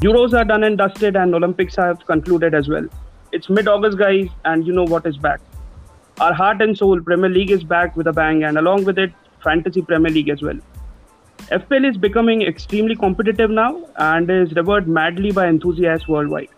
Euros 0.00 0.32
are 0.32 0.44
done 0.44 0.62
and 0.62 0.78
dusted, 0.78 1.16
and 1.16 1.34
Olympics 1.34 1.74
have 1.74 2.06
concluded 2.06 2.54
as 2.54 2.68
well. 2.68 2.86
It's 3.32 3.48
mid 3.50 3.66
August, 3.66 3.98
guys, 3.98 4.28
and 4.44 4.64
you 4.64 4.72
know 4.72 4.84
what 4.84 5.04
is 5.06 5.16
back. 5.16 5.40
Our 6.20 6.32
heart 6.32 6.62
and 6.62 6.78
soul 6.78 7.00
Premier 7.00 7.28
League 7.28 7.50
is 7.50 7.64
back 7.64 7.96
with 7.96 8.06
a 8.06 8.12
bang, 8.12 8.44
and 8.44 8.58
along 8.58 8.84
with 8.84 8.96
it, 8.96 9.12
Fantasy 9.42 9.82
Premier 9.82 10.12
League 10.12 10.28
as 10.28 10.40
well. 10.40 10.60
FPL 11.50 11.90
is 11.90 11.96
becoming 11.96 12.42
extremely 12.42 12.94
competitive 12.94 13.50
now 13.50 13.84
and 13.96 14.30
is 14.30 14.54
revered 14.54 14.86
madly 14.86 15.32
by 15.32 15.48
enthusiasts 15.48 16.06
worldwide. 16.06 16.50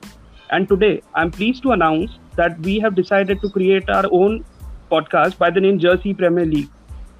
And 0.50 0.68
today, 0.68 1.00
I'm 1.14 1.30
pleased 1.30 1.62
to 1.62 1.72
announce 1.72 2.18
that 2.36 2.60
we 2.60 2.78
have 2.80 2.94
decided 2.94 3.40
to 3.40 3.48
create 3.48 3.88
our 3.88 4.04
own 4.12 4.44
podcast 4.90 5.38
by 5.38 5.48
the 5.48 5.62
name 5.62 5.78
Jersey 5.78 6.12
Premier 6.12 6.44
League. 6.44 6.68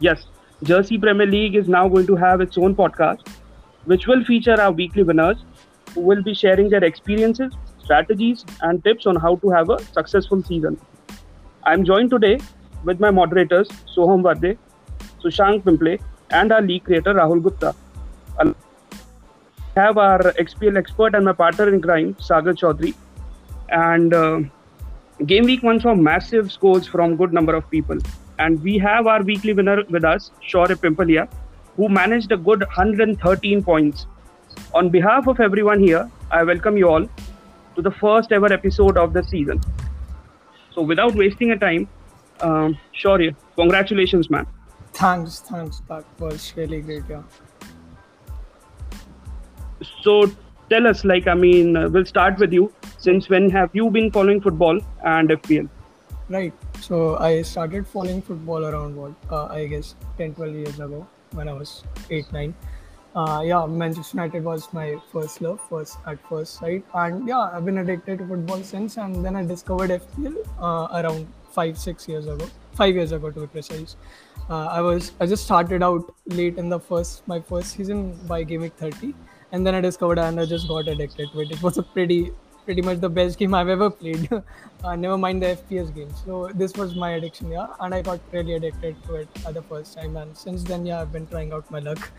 Yes, 0.00 0.26
Jersey 0.64 0.98
Premier 0.98 1.26
League 1.26 1.54
is 1.54 1.66
now 1.66 1.88
going 1.88 2.06
to 2.08 2.16
have 2.16 2.42
its 2.42 2.58
own 2.58 2.76
podcast, 2.76 3.26
which 3.86 4.06
will 4.06 4.22
feature 4.22 4.60
our 4.60 4.72
weekly 4.72 5.02
winners 5.02 5.38
who 5.94 6.00
will 6.00 6.22
be 6.22 6.34
sharing 6.34 6.68
their 6.68 6.84
experiences, 6.84 7.52
strategies, 7.82 8.44
and 8.62 8.82
tips 8.84 9.06
on 9.06 9.16
how 9.16 9.36
to 9.36 9.50
have 9.50 9.70
a 9.70 9.78
successful 9.84 10.42
season. 10.42 10.78
I'm 11.64 11.84
joined 11.84 12.10
today 12.10 12.40
with 12.84 13.00
my 13.00 13.10
moderators 13.10 13.68
Soham 13.96 14.22
Varde, 14.22 14.56
Sushank 15.22 15.64
Pimple, 15.64 15.98
and 16.30 16.52
our 16.52 16.62
league 16.62 16.84
creator 16.84 17.14
Rahul 17.14 17.42
Gupta. 17.42 17.74
I 18.38 18.54
have 19.76 19.98
our 19.98 20.18
XPL 20.44 20.76
expert 20.76 21.14
and 21.14 21.24
my 21.24 21.32
partner 21.32 21.68
in 21.72 21.80
crime, 21.80 22.16
Sagar 22.18 22.54
Chaudhary. 22.54 22.94
And 23.68 24.12
uh, 24.12 24.40
game 25.26 25.44
week 25.44 25.62
one 25.62 25.80
saw 25.80 25.94
massive 25.94 26.50
scores 26.50 26.86
from 26.86 27.16
good 27.16 27.32
number 27.32 27.54
of 27.54 27.70
people. 27.70 27.98
And 28.38 28.62
we 28.62 28.78
have 28.78 29.06
our 29.06 29.22
weekly 29.22 29.52
winner 29.52 29.84
with 29.88 30.04
us, 30.04 30.30
Shaurya 30.42 30.76
Pimpalia, 30.76 31.28
who 31.76 31.88
managed 31.88 32.32
a 32.32 32.36
good 32.36 32.60
113 32.60 33.62
points 33.62 34.06
on 34.74 34.88
behalf 34.88 35.26
of 35.26 35.40
everyone 35.40 35.80
here, 35.80 36.10
I 36.30 36.42
welcome 36.44 36.76
you 36.76 36.88
all 36.88 37.06
to 37.76 37.82
the 37.82 37.90
first 37.90 38.32
ever 38.32 38.52
episode 38.52 38.96
of 38.96 39.12
the 39.12 39.22
season. 39.24 39.60
So, 40.72 40.82
without 40.82 41.14
wasting 41.14 41.50
a 41.50 41.58
time, 41.58 41.88
um, 42.40 42.78
Shaurya, 42.94 43.34
congratulations, 43.56 44.30
man. 44.30 44.46
Thanks, 44.92 45.40
thanks. 45.40 45.82
That 45.88 46.04
was 46.18 46.52
really 46.56 46.80
great, 46.80 47.02
yeah. 47.08 47.22
So, 50.02 50.30
tell 50.68 50.86
us, 50.86 51.04
like, 51.04 51.26
I 51.26 51.34
mean, 51.34 51.76
uh, 51.76 51.88
we'll 51.88 52.04
start 52.04 52.38
with 52.38 52.52
you. 52.52 52.72
Since 52.98 53.28
when 53.28 53.50
have 53.50 53.70
you 53.72 53.90
been 53.90 54.10
following 54.10 54.40
football 54.40 54.80
and 55.04 55.30
FPL? 55.30 55.68
Right. 56.28 56.52
So, 56.80 57.16
I 57.18 57.42
started 57.42 57.86
following 57.86 58.22
football 58.22 58.64
around 58.64 58.96
what, 58.96 59.12
uh, 59.30 59.46
I 59.46 59.66
guess, 59.66 59.94
10, 60.18 60.34
12 60.34 60.54
years 60.54 60.80
ago 60.80 61.06
when 61.32 61.48
I 61.48 61.52
was 61.52 61.82
8, 62.10 62.32
9 62.32 62.54
uh, 63.14 63.42
yeah, 63.44 63.66
Manchester 63.66 64.16
United 64.16 64.44
was 64.44 64.72
my 64.72 64.96
first 65.12 65.40
love, 65.40 65.60
first 65.68 65.98
at 66.06 66.18
first 66.28 66.54
sight, 66.54 66.84
and 66.94 67.26
yeah, 67.26 67.50
I've 67.52 67.64
been 67.64 67.78
addicted 67.78 68.18
to 68.18 68.26
football 68.26 68.62
since. 68.62 68.96
And 68.96 69.24
then 69.24 69.34
I 69.34 69.44
discovered 69.44 69.90
FPL 69.90 70.36
uh, 70.60 71.02
around 71.02 71.26
five, 71.50 71.76
six 71.76 72.06
years 72.08 72.26
ago, 72.26 72.46
five 72.74 72.94
years 72.94 73.12
ago 73.12 73.30
to 73.30 73.40
be 73.40 73.46
precise. 73.48 73.96
Uh, 74.48 74.66
I 74.66 74.80
was 74.80 75.12
I 75.20 75.26
just 75.26 75.44
started 75.44 75.82
out 75.82 76.14
late 76.26 76.56
in 76.58 76.68
the 76.68 76.78
first 76.78 77.26
my 77.26 77.40
first 77.40 77.72
season 77.72 78.12
by 78.28 78.44
Game 78.44 78.60
Week 78.60 78.74
30, 78.76 79.14
and 79.52 79.66
then 79.66 79.74
I 79.74 79.80
discovered 79.80 80.18
and 80.18 80.38
I 80.38 80.46
just 80.46 80.68
got 80.68 80.86
addicted 80.86 81.32
to 81.32 81.40
it. 81.40 81.50
It 81.50 81.62
was 81.62 81.78
a 81.78 81.82
pretty 81.82 82.30
pretty 82.64 82.82
much 82.82 83.00
the 83.00 83.08
best 83.08 83.38
game 83.38 83.54
I've 83.54 83.68
ever 83.68 83.90
played. 83.90 84.28
uh, 84.84 84.96
never 84.96 85.18
mind 85.18 85.42
the 85.42 85.56
FPS 85.56 85.94
games. 85.94 86.22
So 86.24 86.50
this 86.54 86.74
was 86.74 86.94
my 86.94 87.12
addiction, 87.12 87.50
yeah, 87.50 87.66
and 87.80 87.94
I 87.94 88.02
got 88.02 88.20
really 88.32 88.54
addicted 88.54 89.02
to 89.04 89.16
it 89.16 89.28
at 89.46 89.54
the 89.54 89.62
first 89.62 89.94
time. 89.98 90.16
And 90.16 90.36
since 90.36 90.62
then, 90.62 90.86
yeah, 90.86 91.00
I've 91.00 91.12
been 91.12 91.26
trying 91.26 91.52
out 91.52 91.70
my 91.70 91.80
luck 91.80 92.10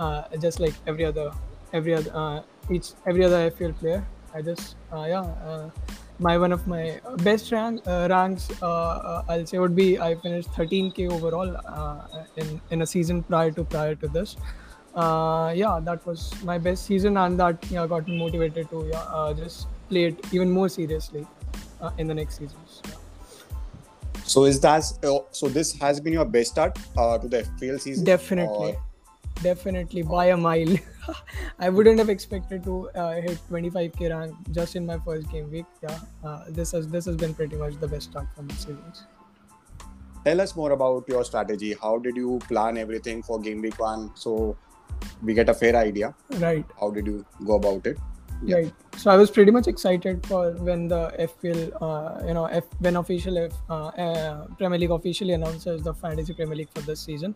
uh, 0.00 0.22
just 0.40 0.60
like 0.60 0.74
every 0.86 1.04
other 1.04 1.30
every 1.72 1.94
other 1.94 2.10
uh, 2.14 2.42
each 2.70 2.92
every 3.06 3.24
other 3.24 3.50
FPL 3.50 3.76
player. 3.78 4.06
I 4.34 4.42
just 4.42 4.76
uh, 4.92 5.04
yeah 5.08 5.26
uh, 5.50 5.70
my 6.18 6.36
one 6.38 6.52
of 6.52 6.66
my 6.66 7.00
best 7.18 7.52
rank 7.52 7.82
uh, 7.86 8.06
ranks 8.10 8.48
uh, 8.62 9.22
I'll 9.28 9.46
say 9.46 9.58
would 9.58 9.76
be 9.76 9.98
I 9.98 10.14
finished 10.14 10.50
13k 10.52 11.10
overall 11.10 11.54
in 12.36 12.60
in 12.70 12.82
a 12.82 12.86
season 12.86 13.22
prior 13.22 13.50
to 13.52 13.64
prior 13.64 13.94
to 14.06 14.08
this. 14.08 14.36
yeah, 15.62 15.80
that 15.88 16.06
was 16.06 16.22
my 16.44 16.58
best 16.58 16.86
season, 16.86 17.16
and 17.24 17.38
that 17.40 17.70
yeah 17.70 17.86
got 17.86 18.08
me 18.08 18.18
motivated 18.22 18.70
to 18.70 18.86
yeah 18.92 19.34
just 19.42 19.68
play 19.90 20.06
it 20.12 20.32
even 20.32 20.50
more 20.50 20.68
seriously 20.68 21.26
in 21.98 22.06
the 22.12 22.14
next 22.14 22.38
seasons. 22.38 22.82
Yeah. 22.88 22.96
So 24.32 24.44
is 24.44 24.60
that 24.60 24.84
so? 25.40 25.48
This 25.58 25.72
has 25.84 26.00
been 26.00 26.12
your 26.12 26.28
best 26.36 26.52
start 26.52 26.74
to 26.76 27.28
the 27.34 27.42
FPL 27.42 27.80
season. 27.80 28.04
Definitely. 28.04 28.72
Or? 28.72 28.89
Definitely 29.42 30.02
by 30.02 30.26
a 30.26 30.36
mile. 30.36 30.76
I 31.58 31.68
wouldn't 31.68 31.98
have 31.98 32.08
expected 32.08 32.64
to 32.64 32.90
uh, 32.90 33.20
hit 33.20 33.38
25k 33.50 34.10
rank 34.10 34.34
just 34.50 34.76
in 34.76 34.86
my 34.86 34.98
first 34.98 35.30
game 35.30 35.50
week. 35.50 35.66
Yeah, 35.82 35.98
uh, 36.24 36.44
this 36.48 36.72
has 36.72 36.88
this 36.88 37.04
has 37.06 37.16
been 37.16 37.34
pretty 37.34 37.56
much 37.56 37.78
the 37.80 37.88
best 37.88 38.10
start 38.10 38.28
for 38.34 38.42
my 38.42 38.54
seasons. 38.54 39.04
Tell 40.24 40.40
us 40.40 40.54
more 40.54 40.72
about 40.72 41.08
your 41.08 41.24
strategy. 41.24 41.74
How 41.80 41.98
did 41.98 42.16
you 42.16 42.38
plan 42.46 42.76
everything 42.76 43.22
for 43.22 43.40
game 43.40 43.62
week 43.62 43.78
one 43.78 44.10
so 44.14 44.56
we 45.22 45.34
get 45.34 45.48
a 45.48 45.54
fair 45.54 45.76
idea? 45.76 46.14
Right. 46.32 46.64
How 46.78 46.90
did 46.90 47.06
you 47.06 47.24
go 47.46 47.54
about 47.54 47.86
it? 47.86 47.98
Yeah. 48.42 48.56
Right. 48.56 48.72
So 48.96 49.10
I 49.10 49.16
was 49.16 49.30
pretty 49.30 49.50
much 49.50 49.66
excited 49.66 50.26
for 50.26 50.52
when 50.52 50.88
the 50.88 51.10
FPL, 51.18 51.72
uh, 51.80 52.26
you 52.26 52.34
know, 52.34 52.46
F, 52.46 52.64
when 52.78 52.96
official 52.96 53.38
F, 53.38 53.52
uh, 53.68 53.86
uh, 53.86 54.46
Premier 54.58 54.78
League 54.78 54.90
officially 54.90 55.34
announces 55.34 55.82
the 55.82 55.94
Fantasy 55.94 56.34
Premier 56.34 56.56
League 56.56 56.70
for 56.74 56.80
this 56.82 57.00
season. 57.00 57.34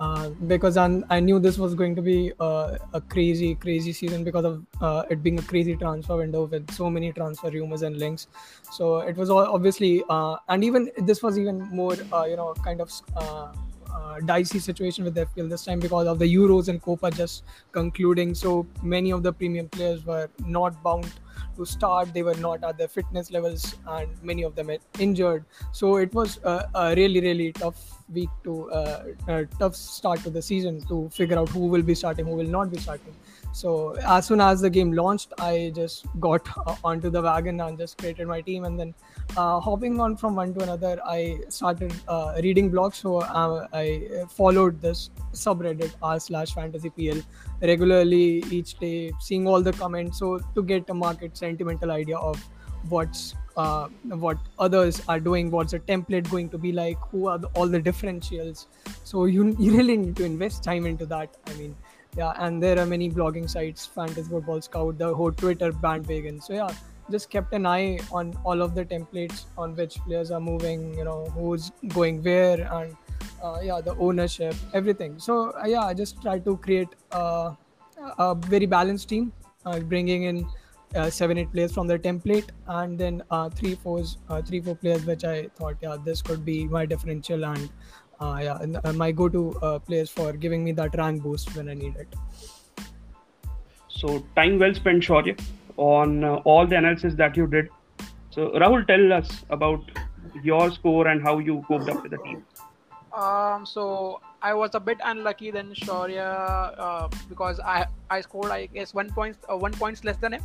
Uh, 0.00 0.30
because 0.46 0.78
I, 0.78 1.02
I 1.10 1.20
knew 1.20 1.38
this 1.38 1.58
was 1.58 1.74
going 1.74 1.94
to 1.94 2.00
be 2.00 2.32
uh, 2.40 2.78
a 2.94 3.02
crazy, 3.02 3.54
crazy 3.54 3.92
season 3.92 4.24
because 4.24 4.46
of 4.46 4.64
uh, 4.80 5.04
it 5.10 5.22
being 5.22 5.38
a 5.38 5.42
crazy 5.42 5.76
transfer 5.76 6.16
window 6.16 6.46
with 6.46 6.70
so 6.70 6.88
many 6.88 7.12
transfer 7.12 7.50
rumors 7.50 7.82
and 7.82 7.98
links. 7.98 8.26
So 8.72 9.00
it 9.00 9.14
was 9.16 9.28
all 9.28 9.44
obviously, 9.44 10.02
uh, 10.08 10.36
and 10.48 10.64
even 10.64 10.90
this 10.96 11.22
was 11.22 11.38
even 11.38 11.60
more, 11.70 11.96
uh, 12.14 12.24
you 12.24 12.36
know, 12.36 12.54
kind 12.64 12.80
of 12.80 12.90
dicey 14.24 14.58
situation 14.58 15.04
with 15.04 15.16
FPL 15.16 15.48
this 15.48 15.64
time 15.64 15.80
because 15.80 16.06
of 16.06 16.18
the 16.18 16.34
Euros 16.34 16.68
and 16.68 16.82
Copa 16.82 17.10
just 17.10 17.44
concluding. 17.72 18.34
So 18.34 18.66
many 18.82 19.12
of 19.12 19.22
the 19.22 19.32
premium 19.32 19.68
players 19.68 20.04
were 20.04 20.28
not 20.44 20.82
bound 20.82 21.10
to 21.56 21.64
start. 21.64 22.12
They 22.14 22.22
were 22.22 22.34
not 22.34 22.64
at 22.64 22.78
their 22.78 22.88
fitness 22.88 23.30
levels, 23.30 23.76
and 23.86 24.08
many 24.22 24.42
of 24.42 24.54
them 24.54 24.70
injured. 24.98 25.44
So 25.72 25.96
it 25.96 26.12
was 26.14 26.38
a, 26.44 26.94
really, 26.96 27.20
really 27.20 27.52
tough 27.52 28.02
week 28.12 28.30
to 28.44 28.70
uh, 28.72 29.44
tough 29.58 29.76
start 29.76 30.20
to 30.20 30.30
the 30.30 30.42
season 30.42 30.80
to 30.88 31.08
figure 31.10 31.38
out 31.38 31.48
who 31.48 31.66
will 31.66 31.82
be 31.82 31.94
starting, 31.94 32.26
who 32.26 32.34
will 32.34 32.54
not 32.58 32.70
be 32.70 32.78
starting. 32.78 33.14
So 33.52 33.96
as 34.06 34.26
soon 34.26 34.40
as 34.40 34.60
the 34.60 34.70
game 34.70 34.92
launched, 34.92 35.32
I 35.38 35.72
just 35.74 36.06
got 36.20 36.48
uh, 36.56 36.76
onto 36.84 37.10
the 37.10 37.22
wagon 37.22 37.60
and 37.60 37.76
just 37.76 37.98
created 37.98 38.28
my 38.28 38.40
team, 38.40 38.64
and 38.64 38.78
then 38.78 38.94
uh, 39.36 39.60
hopping 39.60 40.00
on 40.00 40.16
from 40.16 40.36
one 40.36 40.54
to 40.54 40.62
another, 40.62 40.98
I 41.04 41.40
started 41.48 41.92
uh, 42.08 42.34
reading 42.42 42.70
blogs. 42.70 42.94
So 42.94 43.18
uh, 43.18 43.66
I 43.72 44.24
followed 44.28 44.80
this 44.80 45.10
subreddit 45.32 45.94
r 46.02 46.20
slash 46.20 46.54
fantasy 46.54 46.90
pl 46.90 47.22
regularly 47.60 48.44
each 48.50 48.78
day, 48.78 49.12
seeing 49.20 49.46
all 49.46 49.62
the 49.62 49.72
comments, 49.72 50.18
so 50.18 50.38
to 50.54 50.62
get 50.62 50.88
a 50.90 50.94
market 50.94 51.36
sentimental 51.36 51.90
idea 51.90 52.16
of 52.16 52.42
what's 52.88 53.34
uh, 53.56 53.88
what 54.26 54.38
others 54.58 55.02
are 55.08 55.20
doing 55.20 55.50
what's 55.50 55.72
the 55.72 55.80
template 55.80 56.28
going 56.30 56.48
to 56.48 56.56
be 56.56 56.72
like 56.72 56.96
who 57.10 57.26
are 57.26 57.36
the, 57.36 57.48
all 57.48 57.66
the 57.66 57.80
differentials. 57.80 58.66
So 59.04 59.24
you, 59.26 59.54
you 59.58 59.76
really 59.76 59.96
need 59.96 60.16
to 60.16 60.24
invest 60.24 60.62
time 60.64 60.86
into 60.86 61.04
that. 61.06 61.36
I 61.46 61.52
mean 61.54 61.76
yeah 62.16 62.32
and 62.38 62.62
there 62.62 62.78
are 62.78 62.86
many 62.86 63.10
blogging 63.10 63.48
sites 63.48 63.86
fantasy 63.86 64.28
football 64.28 64.60
scout 64.60 64.98
the 64.98 65.14
whole 65.14 65.32
twitter 65.32 65.72
bandwagon. 65.72 66.40
So 66.40 66.54
yeah 66.54 66.70
just 67.10 67.30
kept 67.30 67.52
an 67.52 67.66
eye 67.66 67.98
on 68.12 68.34
all 68.44 68.62
of 68.62 68.74
the 68.74 68.84
templates 68.84 69.46
on 69.58 69.74
which 69.74 69.96
players 70.06 70.30
are 70.30 70.40
moving 70.40 70.94
you 70.94 71.04
know 71.04 71.24
who's 71.34 71.70
going 71.88 72.22
where 72.22 72.60
and 72.72 72.96
uh, 73.42 73.58
yeah 73.62 73.80
the 73.80 73.94
ownership 73.96 74.54
everything. 74.74 75.18
So 75.18 75.50
uh, 75.52 75.66
yeah 75.66 75.82
i 75.82 75.94
just 75.94 76.20
try 76.22 76.38
to 76.38 76.56
create 76.56 76.88
uh, 77.12 77.54
a 78.18 78.34
very 78.34 78.66
balanced 78.66 79.08
team 79.08 79.32
uh, 79.64 79.80
bringing 79.80 80.24
in 80.24 80.46
uh, 80.94 81.08
seven 81.08 81.38
eight 81.38 81.52
players 81.52 81.72
from 81.72 81.86
the 81.86 81.98
template 81.98 82.50
and 82.66 82.98
then 82.98 83.22
uh, 83.30 83.48
three 83.48 83.74
fours 83.74 84.18
three 84.46 84.60
four 84.60 84.74
players 84.74 85.04
which 85.04 85.24
i 85.24 85.46
thought 85.56 85.76
yeah 85.80 85.96
this 86.04 86.22
could 86.22 86.44
be 86.44 86.66
my 86.66 86.84
differential 86.84 87.44
and 87.44 87.70
uh, 88.20 88.38
yeah 88.42 88.80
uh, 88.84 88.92
my 88.92 89.10
go-to 89.10 89.58
uh, 89.62 89.78
players 89.78 90.10
for 90.10 90.32
giving 90.32 90.64
me 90.64 90.72
that 90.72 90.96
rank 90.96 91.22
boost 91.22 91.54
when 91.56 91.68
i 91.68 91.74
need 91.74 91.96
it. 91.96 92.14
So 93.88 94.24
time 94.36 94.58
well 94.58 94.74
spent 94.74 95.02
Shaurya 95.02 95.38
on 95.76 96.24
all 96.24 96.66
the 96.66 96.76
analysis 96.76 97.14
that 97.16 97.36
you 97.36 97.46
did. 97.46 97.68
So 98.30 98.50
rahul 98.50 98.86
tell 98.86 99.12
us 99.12 99.44
about 99.50 99.82
your 100.42 100.70
score 100.70 101.06
and 101.08 101.22
how 101.22 101.38
you 101.38 101.64
coped 101.68 101.88
up 101.88 102.02
with 102.02 102.12
the 102.12 102.18
team. 102.18 102.44
Um 103.12 103.66
so 103.66 104.20
I 104.42 104.54
was 104.54 104.74
a 104.74 104.80
bit 104.80 104.98
unlucky 105.04 105.50
than 105.50 105.74
Shaurya 105.74 106.28
uh, 106.78 107.08
because 107.28 107.60
I 107.60 107.86
I 108.08 108.20
scored 108.20 108.50
I 108.50 108.66
guess 108.66 108.94
one 108.94 109.10
point 109.10 109.36
uh, 109.50 109.56
one 109.56 109.72
points 109.72 110.04
less 110.04 110.16
than 110.16 110.34
him. 110.34 110.44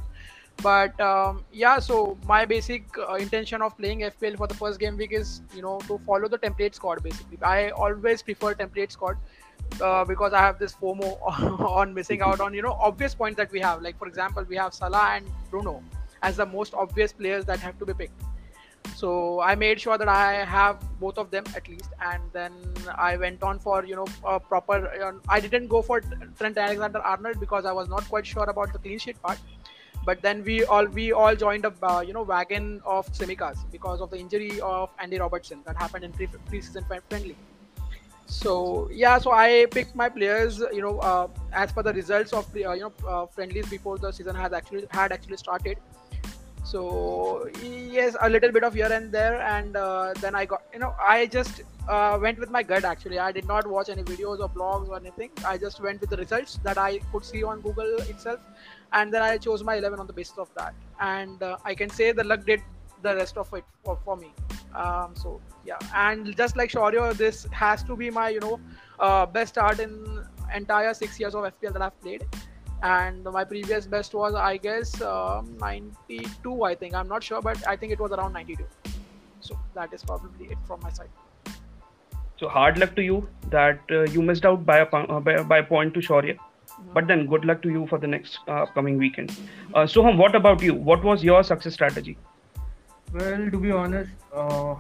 But 0.62 1.00
um, 1.00 1.44
yeah, 1.52 1.80
so 1.80 2.18
my 2.28 2.46
basic 2.46 2.86
uh, 2.98 3.16
intention 3.16 3.62
of 3.62 3.78
playing 3.78 4.00
FPL 4.00 4.38
for 4.38 4.48
the 4.48 4.54
first 4.54 4.80
game 4.80 4.98
week 4.98 5.12
is 5.12 5.42
you 5.56 5.62
know 5.62 5.80
to 5.88 5.98
follow 6.00 6.28
the 6.28 6.38
template 6.38 6.76
squad. 6.76 7.04
Basically, 7.04 7.38
I 7.42 7.70
always 7.70 8.22
prefer 8.22 8.54
template 8.56 8.92
squad 8.92 9.18
uh, 9.82 10.06
because 10.06 10.34
I 10.34 10.40
have 10.40 10.58
this 10.60 10.74
FOMO 10.74 11.22
on 11.62 11.94
missing 11.94 12.22
out 12.22 12.40
on 12.40 12.54
you 12.54 12.62
know 12.62 12.74
obvious 12.74 13.14
points 13.14 13.38
that 13.38 13.52
we 13.52 13.60
have. 13.60 13.82
Like 13.82 14.00
for 14.00 14.08
example, 14.08 14.44
we 14.48 14.56
have 14.56 14.74
Salah 14.74 15.12
and 15.16 15.30
Bruno 15.52 15.84
as 16.24 16.38
the 16.38 16.46
most 16.46 16.74
obvious 16.74 17.14
players 17.14 17.46
that 17.46 17.60
have 17.60 17.78
to 17.80 17.86
be 17.86 17.94
picked. 17.94 18.22
So 18.96 19.42
I 19.42 19.56
made 19.56 19.82
sure 19.82 19.98
that 19.98 20.08
I 20.08 20.46
have 20.46 20.80
both 21.00 21.18
of 21.18 21.32
them 21.32 21.44
at 21.56 21.68
least, 21.68 21.90
and 22.02 22.22
then 22.34 22.52
I 22.96 23.18
went 23.18 23.44
on 23.44 23.60
for 23.60 23.84
you 23.86 23.96
know 23.96 24.08
a 24.24 24.40
proper. 24.40 24.88
Uh, 24.88 25.14
I 25.28 25.40
didn't 25.40 25.68
go 25.68 25.82
for 25.82 26.02
Trent 26.38 26.58
Alexander-Arnold 26.58 27.40
because 27.40 27.66
I 27.66 27.72
was 27.72 27.90
not 27.90 28.08
quite 28.08 28.26
sure 28.26 28.44
about 28.44 28.72
the 28.74 28.80
clean 28.80 29.00
sheet 29.00 29.22
part. 29.22 29.40
But 30.06 30.22
then 30.22 30.44
we 30.44 30.64
all 30.64 30.86
we 30.86 31.12
all 31.12 31.36
joined 31.36 31.66
a 31.66 31.74
uh, 31.84 32.02
you 32.02 32.14
know 32.14 32.22
wagon 32.22 32.82
of 32.86 33.12
Tsimikas 33.12 33.58
because 33.72 34.02
of 34.02 34.12
the 34.12 34.18
injury 34.18 34.62
of 34.62 34.90
Andy 35.00 35.20
Robertson 35.20 35.62
that 35.66 35.76
happened 35.76 36.04
in 36.04 36.12
pre- 36.12 36.28
pre-season 36.48 36.86
friendly. 37.10 37.36
So 38.28 38.90
yeah, 38.92 39.18
so 39.20 39.32
I 39.32 39.68
picked 39.72 39.96
my 39.96 40.10
players, 40.10 40.60
you 40.74 40.82
know, 40.82 41.00
uh, 41.00 41.28
as 41.52 41.72
per 41.72 41.84
the 41.84 41.94
results 41.94 42.34
of 42.34 42.46
uh, 42.56 42.74
you 42.74 42.82
know 42.82 42.94
uh, 43.08 43.26
friendlies 43.26 43.68
before 43.70 43.98
the 43.98 44.12
season 44.12 44.36
has 44.36 44.54
actually 44.54 44.86
had 44.92 45.12
actually 45.12 45.38
started. 45.38 45.78
So 46.66 47.48
yes, 47.62 48.16
a 48.22 48.28
little 48.28 48.52
bit 48.52 48.64
of 48.64 48.74
here 48.74 48.92
and 48.92 49.12
there, 49.12 49.40
and 49.40 49.78
uh, 49.78 50.14
then 50.20 50.34
I 50.34 50.46
got 50.46 50.64
you 50.74 50.80
know 50.80 50.96
I 51.00 51.28
just 51.28 51.62
uh, 51.88 52.18
went 52.20 52.40
with 52.40 52.50
my 52.50 52.64
gut 52.64 52.84
actually. 52.84 53.20
I 53.20 53.32
did 53.32 53.48
not 53.48 53.68
watch 53.68 53.90
any 53.90 54.02
videos 54.02 54.40
or 54.40 54.50
blogs 54.50 54.90
or 54.90 54.98
anything. 54.98 55.30
I 55.46 55.60
just 55.60 55.80
went 55.80 56.02
with 56.02 56.10
the 56.10 56.18
results 56.18 56.60
that 56.64 56.80
I 56.80 56.98
could 57.12 57.24
see 57.24 57.44
on 57.44 57.62
Google 57.62 57.98
itself, 58.14 58.40
and 58.94 59.14
then 59.14 59.22
I 59.22 59.38
chose 59.38 59.64
my 59.64 59.76
11 59.76 60.00
on 60.00 60.08
the 60.08 60.14
basis 60.14 60.40
of 60.40 60.50
that. 60.58 60.74
And 61.00 61.44
uh, 61.44 61.58
I 61.64 61.76
can 61.76 61.92
say 61.92 62.12
the 62.12 62.24
luck 62.24 62.48
did 62.48 62.64
the 63.04 63.16
rest 63.16 63.38
of 63.38 63.54
it 63.54 63.64
for, 63.84 64.00
for 64.04 64.18
me. 64.18 64.34
Um, 64.74 65.14
so 65.16 65.40
yeah, 65.66 65.78
and 65.94 66.36
just 66.36 66.58
like 66.58 66.72
Shaurya, 66.72 67.16
this 67.16 67.46
has 67.52 67.84
to 67.84 67.96
be 67.96 68.10
my 68.10 68.30
you 68.30 68.40
know 68.40 68.60
uh, 69.00 69.28
best 69.28 69.54
start 69.54 69.80
in 69.80 70.26
entire 70.56 70.96
six 70.96 71.20
years 71.20 71.36
of 71.36 71.44
FPL 71.44 71.74
that 71.74 71.82
I've 71.84 72.02
played. 72.02 72.26
And 72.84 73.24
my 73.24 73.44
previous 73.44 73.86
best 73.86 74.14
was 74.14 74.36
I 74.36 74.58
guess 74.58 75.02
um, 75.02 75.58
92. 75.60 76.64
I 76.64 76.76
think 76.76 76.94
I'm 76.94 77.08
not 77.08 77.24
sure, 77.24 77.42
but 77.42 77.68
I 77.68 77.76
think 77.76 77.92
it 77.92 78.00
was 78.00 78.12
around 78.12 78.34
92. 78.34 78.66
So 79.40 79.58
that 79.74 79.94
is 79.94 80.04
probably 80.04 80.48
it 80.48 80.58
from 80.66 80.80
my 80.82 80.92
side. 80.92 81.10
So 82.38 82.50
hard 82.50 82.78
luck 82.78 82.96
to 82.96 83.02
you 83.02 83.28
that 83.50 83.80
uh, 83.90 84.04
you 84.04 84.22
missed 84.22 84.46
out 84.46 84.66
by 84.66 84.80
a 84.80 84.86
uh, 84.86 85.20
by, 85.20 85.42
by 85.44 85.60
a 85.60 85.64
point 85.64 85.94
to 85.94 86.00
Shaurya. 86.02 86.38
But 86.94 87.08
then 87.08 87.26
good 87.28 87.46
luck 87.46 87.62
to 87.62 87.70
you 87.70 87.88
for 87.88 87.98
the 87.98 88.08
next 88.08 88.40
uh, 88.48 88.64
upcoming 88.64 88.98
weekend. 88.98 89.32
Uh, 89.74 89.84
Soham, 89.84 90.18
what 90.18 90.36
about 90.36 90.62
you? 90.62 90.74
What 90.74 91.04
was 91.04 91.24
your 91.24 91.44
success 91.44 91.74
strategy? 91.74 92.18
Well, 93.14 93.50
to 93.50 93.58
be 93.58 93.72
honest, 93.72 94.12
uh, 94.34 94.76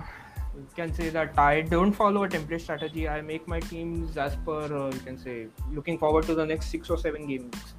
you 0.57 0.67
can 0.75 0.93
say 0.93 1.09
that 1.09 1.37
I 1.39 1.61
don't 1.61 1.93
follow 1.93 2.25
a 2.25 2.27
template 2.27 2.61
strategy. 2.61 3.07
I 3.07 3.21
make 3.21 3.47
my 3.47 3.61
teams 3.61 4.17
as 4.17 4.35
per, 4.45 4.65
uh, 4.65 4.91
you 4.91 4.99
can 4.99 5.17
say, 5.17 5.47
looking 5.71 5.97
forward 5.97 6.25
to 6.25 6.35
the 6.35 6.45
next 6.45 6.67
six 6.67 6.89
or 6.89 6.97
seven 6.97 7.27
game 7.27 7.43
weeks. 7.43 7.73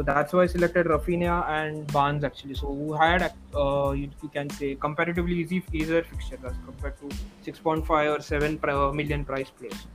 So 0.00 0.04
that's 0.04 0.32
why 0.32 0.44
I 0.44 0.46
selected 0.46 0.86
Rafinha 0.86 1.46
and 1.46 1.86
Barnes 1.92 2.24
actually. 2.24 2.54
So 2.54 2.68
who 2.68 2.94
had, 2.94 3.34
uh, 3.54 3.90
you, 3.90 4.08
you, 4.22 4.30
can 4.30 4.48
say, 4.48 4.74
comparatively 4.74 5.34
easy, 5.34 5.62
easier 5.74 6.02
fixture 6.02 6.38
as 6.42 6.54
compared 6.64 6.94
to 7.00 7.08
6.5 7.44 8.16
or 8.16 8.22
7 8.22 8.58
million 8.96 9.26
price 9.26 9.50
players. 9.50 9.86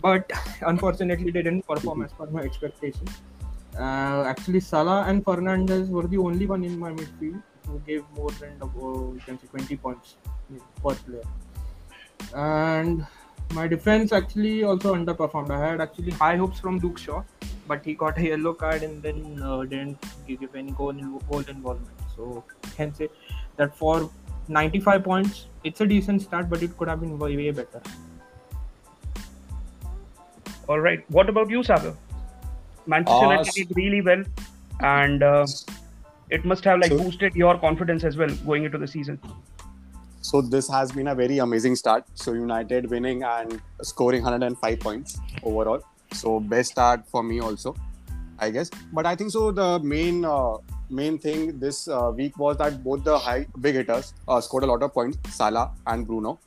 But 0.00 0.32
unfortunately, 0.62 1.30
they 1.30 1.42
didn't 1.42 1.66
perform 1.66 2.04
as 2.04 2.12
per 2.14 2.24
my 2.24 2.40
expectation. 2.40 3.06
Uh, 3.78 4.24
actually, 4.24 4.60
Salah 4.60 5.04
and 5.08 5.22
Fernandes 5.22 5.90
were 5.90 6.06
the 6.06 6.16
only 6.16 6.46
one 6.46 6.64
in 6.64 6.78
my 6.78 6.92
midfield 6.92 7.42
who 7.66 7.78
gave 7.80 8.02
more 8.16 8.30
than 8.40 8.56
uh, 8.62 8.66
you 8.66 9.20
can 9.26 9.38
say 9.38 9.46
20 9.50 9.76
points 9.76 10.14
per 10.82 10.94
player 10.94 11.24
and 12.34 13.06
my 13.54 13.68
defense 13.68 14.12
actually 14.12 14.64
also 14.64 14.94
underperformed. 14.94 15.50
I 15.50 15.58
had 15.66 15.80
actually 15.80 16.10
high 16.10 16.36
hopes 16.36 16.58
from 16.58 16.78
Luke 16.78 16.98
Shaw, 16.98 17.22
but 17.68 17.84
he 17.84 17.94
got 17.94 18.18
a 18.18 18.22
yellow 18.22 18.52
card 18.52 18.82
and 18.82 19.02
then 19.02 19.40
uh, 19.42 19.62
didn't 19.62 20.04
give 20.26 20.54
any 20.54 20.72
goal, 20.72 20.92
goal 20.92 21.44
involvement. 21.48 21.98
So 22.16 22.44
I 22.64 22.68
can 22.70 22.94
say 22.94 23.08
that 23.56 23.76
for 23.76 24.10
95 24.48 25.04
points, 25.04 25.46
it's 25.62 25.80
a 25.80 25.86
decent 25.86 26.22
start, 26.22 26.50
but 26.50 26.62
it 26.62 26.76
could 26.76 26.88
have 26.88 27.00
been 27.00 27.18
way, 27.18 27.36
way 27.36 27.50
better. 27.52 27.80
All 30.68 30.80
right. 30.80 31.08
What 31.10 31.28
about 31.28 31.50
you, 31.50 31.62
Sagar? 31.62 31.94
Manchester 32.86 33.22
United 33.22 33.52
did 33.52 33.76
really 33.76 34.00
well, 34.00 34.24
and 34.80 35.22
uh, 35.22 35.46
it 36.30 36.44
must 36.44 36.64
have 36.64 36.80
like 36.80 36.90
so, 36.90 36.98
boosted 36.98 37.34
your 37.34 37.58
confidence 37.58 38.04
as 38.04 38.16
well 38.16 38.28
going 38.46 38.64
into 38.64 38.78
the 38.78 38.86
season. 38.86 39.18
So 40.24 40.40
this 40.40 40.68
has 40.70 40.90
been 40.90 41.08
a 41.08 41.14
very 41.14 41.38
amazing 41.38 41.76
start. 41.76 42.04
So 42.14 42.32
United 42.32 42.90
winning 42.90 43.22
and 43.22 43.60
scoring 43.82 44.22
105 44.22 44.80
points 44.80 45.18
overall. 45.42 45.82
So 46.12 46.40
best 46.40 46.70
start 46.72 47.06
for 47.06 47.22
me 47.22 47.40
also, 47.40 47.76
I 48.38 48.48
guess. 48.50 48.70
But 48.90 49.04
I 49.04 49.16
think 49.16 49.32
so. 49.32 49.52
The 49.52 49.80
main 49.80 50.24
uh, 50.24 50.56
main 50.88 51.18
thing 51.18 51.58
this 51.58 51.88
uh, 51.88 52.10
week 52.16 52.38
was 52.38 52.56
that 52.56 52.82
both 52.82 53.04
the 53.04 53.18
high 53.18 53.46
big 53.60 53.74
hitters 53.74 54.14
uh, 54.26 54.40
scored 54.40 54.64
a 54.64 54.66
lot 54.66 54.82
of 54.82 54.94
points, 54.94 55.18
Salah 55.28 55.72
and 55.86 56.06
Bruno, 56.06 56.40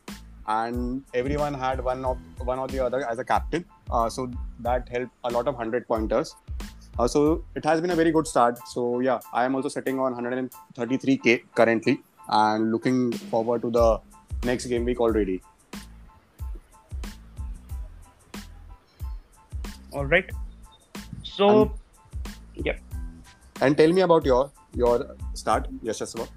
and 0.47 1.03
everyone 1.13 1.53
had 1.53 1.83
one 1.83 2.03
of 2.03 2.18
one 2.45 2.57
or 2.57 2.68
the 2.68 2.83
other 2.83 3.07
as 3.07 3.19
a 3.19 3.23
captain. 3.23 3.63
Uh, 3.91 4.09
so 4.09 4.31
that 4.59 4.89
helped 4.89 5.13
a 5.23 5.30
lot 5.30 5.47
of 5.47 5.56
hundred 5.56 5.88
pointers. 5.88 6.35
Uh, 6.97 7.07
so 7.07 7.45
it 7.53 7.63
has 7.63 7.80
been 7.80 7.91
a 7.91 7.95
very 8.03 8.12
good 8.12 8.25
start. 8.25 8.57
So 8.68 9.01
yeah, 9.01 9.19
I 9.31 9.45
am 9.45 9.53
also 9.53 9.69
sitting 9.69 10.00
on 10.00 10.15
133k 10.15 11.41
currently 11.53 12.00
and 12.29 12.71
looking 12.71 13.12
forward 13.12 13.62
to 13.62 13.71
the 13.71 14.00
next 14.44 14.65
game 14.65 14.85
week 14.85 15.00
already. 15.00 15.41
All 19.94 20.06
right. 20.06 20.29
So, 21.24 21.74
and, 22.56 22.65
yeah. 22.65 22.77
And 23.62 23.77
tell 23.77 23.91
me 23.91 24.01
about 24.01 24.25
your 24.25 24.51
your 24.74 25.15
start, 25.33 25.68
Yashaswa. 25.83 26.27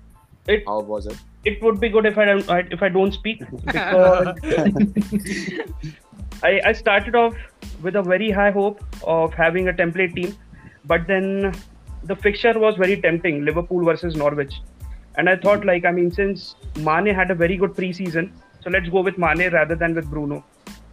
It, 0.49 0.65
How 0.67 0.81
was 0.81 1.07
it? 1.07 1.19
It 1.45 1.63
would 1.63 1.81
be 1.81 1.89
good 1.89 2.07
if 2.07 2.19
I 2.19 2.25
don't 2.25 2.73
if 2.73 2.83
I 2.83 2.89
don't 2.89 3.13
speak 3.13 3.43
because 3.65 4.39
I, 6.43 6.61
I 6.65 6.73
started 6.73 7.15
off 7.15 7.35
with 7.83 7.97
a 7.97 8.03
very 8.03 8.31
high 8.31 8.51
hope 8.51 8.83
of 9.05 9.35
having 9.35 9.69
a 9.69 9.73
template 9.73 10.15
team, 10.15 10.37
but 10.85 11.07
then 11.07 11.55
the 12.05 12.17
fixture 12.17 12.59
was 12.59 12.77
very 12.77 13.01
tempting 13.01 13.45
Liverpool 13.45 13.85
versus 13.85 14.17
Norwich. 14.17 14.55
And 15.17 15.29
I 15.29 15.37
thought, 15.37 15.65
like, 15.65 15.85
I 15.85 15.91
mean, 15.91 16.11
since 16.11 16.55
Mane 16.77 17.15
had 17.15 17.31
a 17.31 17.35
very 17.35 17.57
good 17.57 17.75
preseason, 17.75 18.31
so 18.63 18.71
let's 18.71 18.89
go 18.89 19.01
with 19.01 19.19
Mane 19.19 19.53
rather 19.53 19.75
than 19.75 19.95
with 19.95 20.09
Bruno. 20.09 20.45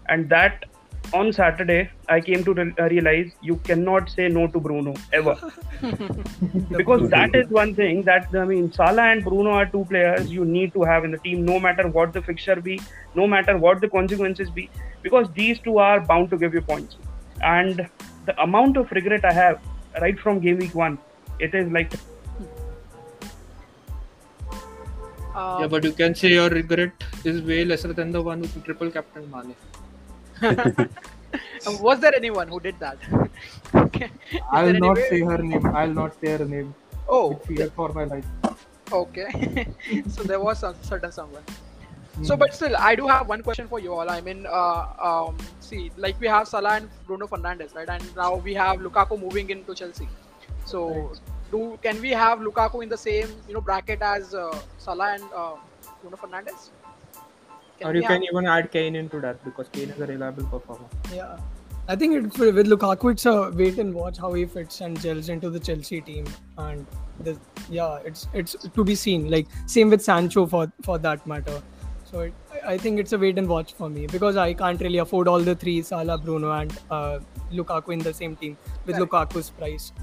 And 0.09 0.29
that 0.29 0.65
on 1.13 1.31
Saturday, 1.31 1.89
I 2.09 2.19
came 2.19 2.43
to 2.43 2.53
re- 2.53 2.73
uh, 2.79 2.83
realize 2.89 3.31
you 3.41 3.57
cannot 3.57 4.09
say 4.09 4.27
no 4.27 4.47
to 4.47 4.59
Bruno 4.59 4.93
ever. 5.13 5.35
because 6.77 7.09
that 7.09 7.35
is 7.35 7.49
one 7.49 7.73
thing 7.75 8.03
that, 8.03 8.27
I 8.33 8.45
mean, 8.45 8.71
Salah 8.71 9.03
and 9.03 9.23
Bruno 9.23 9.51
are 9.51 9.65
two 9.65 9.85
players 9.85 10.29
you 10.29 10.45
need 10.45 10.73
to 10.73 10.83
have 10.83 11.05
in 11.05 11.11
the 11.11 11.17
team, 11.17 11.45
no 11.45 11.59
matter 11.59 11.87
what 11.87 12.13
the 12.13 12.21
fixture 12.21 12.55
be, 12.55 12.81
no 13.15 13.27
matter 13.27 13.57
what 13.57 13.81
the 13.81 13.87
consequences 13.87 14.49
be, 14.49 14.69
because 15.01 15.27
these 15.33 15.59
two 15.59 15.77
are 15.77 15.99
bound 15.99 16.29
to 16.31 16.37
give 16.37 16.53
you 16.53 16.61
points. 16.61 16.97
And 17.41 17.89
the 18.25 18.41
amount 18.41 18.77
of 18.77 18.91
regret 18.91 19.23
I 19.23 19.33
have 19.33 19.61
right 20.01 20.19
from 20.19 20.39
game 20.39 20.57
week 20.57 20.75
one, 20.75 20.97
it 21.39 21.53
is 21.53 21.71
like 21.71 21.93
Uh, 25.37 25.57
yeah, 25.61 25.67
but 25.67 25.83
you 25.83 25.91
can 25.91 26.15
say 26.15 26.29
your 26.29 26.49
regret 26.49 27.03
is 27.23 27.41
way 27.49 27.63
lesser 27.63 27.93
than 27.93 28.11
the 28.11 28.21
one 28.27 28.43
who 28.43 28.61
triple 28.61 28.89
captain 28.89 29.25
Mane. 29.33 29.55
Was 31.87 31.99
there 31.99 32.15
anyone 32.15 32.47
who 32.47 32.59
did 32.59 32.79
that? 32.79 32.97
okay. 33.75 34.09
I'll 34.51 34.73
not 34.73 34.97
say 34.97 35.19
her 35.21 35.37
name. 35.37 35.67
I'll 35.67 35.93
not 35.99 36.19
say 36.19 36.37
her 36.37 36.45
name. 36.45 36.73
Oh. 37.07 37.33
It's 37.33 37.45
fear 37.45 37.69
for 37.69 37.89
my 37.89 38.05
life. 38.05 38.25
Okay. 38.91 39.67
so 40.07 40.23
there 40.23 40.39
was 40.39 40.63
a 40.63 40.73
certain 40.81 41.11
someone. 41.11 41.43
So, 42.23 42.35
but 42.35 42.55
still, 42.55 42.75
I 42.75 42.95
do 42.95 43.05
have 43.05 43.29
one 43.29 43.43
question 43.43 43.67
for 43.67 43.79
you 43.79 43.93
all. 43.93 44.09
I 44.09 44.21
mean, 44.21 44.47
uh, 44.49 44.85
um, 45.09 45.37
see, 45.59 45.91
like 45.97 46.19
we 46.19 46.25
have 46.25 46.47
Salah 46.47 46.77
and 46.77 46.89
Bruno 47.05 47.27
Fernandes, 47.27 47.75
right? 47.75 47.87
And 47.87 48.15
now 48.15 48.37
we 48.37 48.55
have 48.55 48.79
Lukaku 48.79 49.21
moving 49.21 49.51
into 49.51 49.75
Chelsea. 49.75 50.09
So, 50.65 50.87
right 50.87 51.36
do 51.51 51.77
can 51.81 52.01
we 52.01 52.11
have 52.11 52.39
Lukaku 52.39 52.83
in 52.83 52.89
the 52.89 52.97
same 52.97 53.27
you 53.47 53.53
know 53.53 53.61
bracket 53.61 54.01
as 54.01 54.33
uh, 54.33 54.57
Salah 54.77 55.13
and 55.13 55.23
uh, 55.35 55.55
Bruno 56.01 56.17
Fernandes? 56.17 56.69
Can 57.79 57.87
or 57.87 57.95
you 57.95 58.01
can 58.01 58.11
have... 58.11 58.23
even 58.23 58.47
add 58.47 58.71
Kane 58.71 58.95
into 58.95 59.19
that 59.21 59.43
because 59.45 59.67
Kane 59.69 59.89
is 59.89 59.99
a 59.99 60.07
reliable 60.07 60.45
performer. 60.45 60.87
Yeah. 61.13 61.37
I 61.89 61.95
think 61.95 62.15
it, 62.15 62.37
with 62.37 62.67
Lukaku, 62.67 63.11
it's 63.11 63.25
a 63.25 63.49
wait 63.55 63.77
and 63.79 63.93
watch 63.93 64.17
how 64.17 64.33
he 64.33 64.45
fits 64.45 64.81
and 64.81 64.99
gels 64.99 65.29
into 65.29 65.49
the 65.49 65.59
Chelsea 65.59 66.01
team, 66.01 66.25
and 66.57 66.85
the, 67.21 67.39
yeah, 67.69 67.99
it's 68.03 68.27
it's 68.33 68.55
to 68.75 68.83
be 68.83 68.93
seen. 68.93 69.31
Like 69.31 69.47
same 69.67 69.89
with 69.89 70.01
Sancho 70.01 70.45
for 70.45 70.71
for 70.81 70.97
that 70.97 71.25
matter. 71.25 71.61
So 72.03 72.21
it, 72.21 72.33
I 72.65 72.77
think 72.77 72.99
it's 72.99 73.13
a 73.13 73.17
wait 73.17 73.37
and 73.37 73.47
watch 73.47 73.73
for 73.73 73.89
me 73.89 74.07
because 74.07 74.35
I 74.35 74.53
can't 74.53 74.81
really 74.81 74.97
afford 74.97 75.29
all 75.29 75.39
the 75.39 75.55
three 75.55 75.81
Salah, 75.81 76.17
Bruno, 76.17 76.51
and 76.51 76.77
uh, 76.91 77.19
Lukaku 77.53 77.93
in 77.93 77.99
the 77.99 78.13
same 78.13 78.35
team 78.35 78.57
with 78.85 78.97
Lukaku's 78.97 79.49
price. 79.49 79.93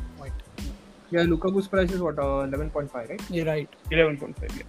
Yeah, 1.10 1.22
Lukaku's 1.22 1.68
price 1.68 1.92
is 1.92 2.00
what? 2.00 2.18
Uh, 2.18 2.46
11.5, 2.46 2.94
right? 2.94 3.20
You're 3.30 3.46
right. 3.46 3.68
11.5. 3.90 4.56
Yeah. 4.56 4.62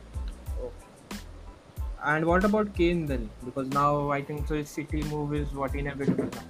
And 2.03 2.23
what 2.25 2.43
about 2.43 2.75
Kane 2.75 3.07
then? 3.07 3.29
Because 3.43 3.67
now 3.69 4.11
I 4.11 4.21
think 4.21 4.47
so 4.47 4.53
his 4.53 4.69
City 4.69 5.01
move 5.03 5.33
is 5.33 5.51
what 5.53 5.73
inevitable 5.73 6.25
now. 6.25 6.43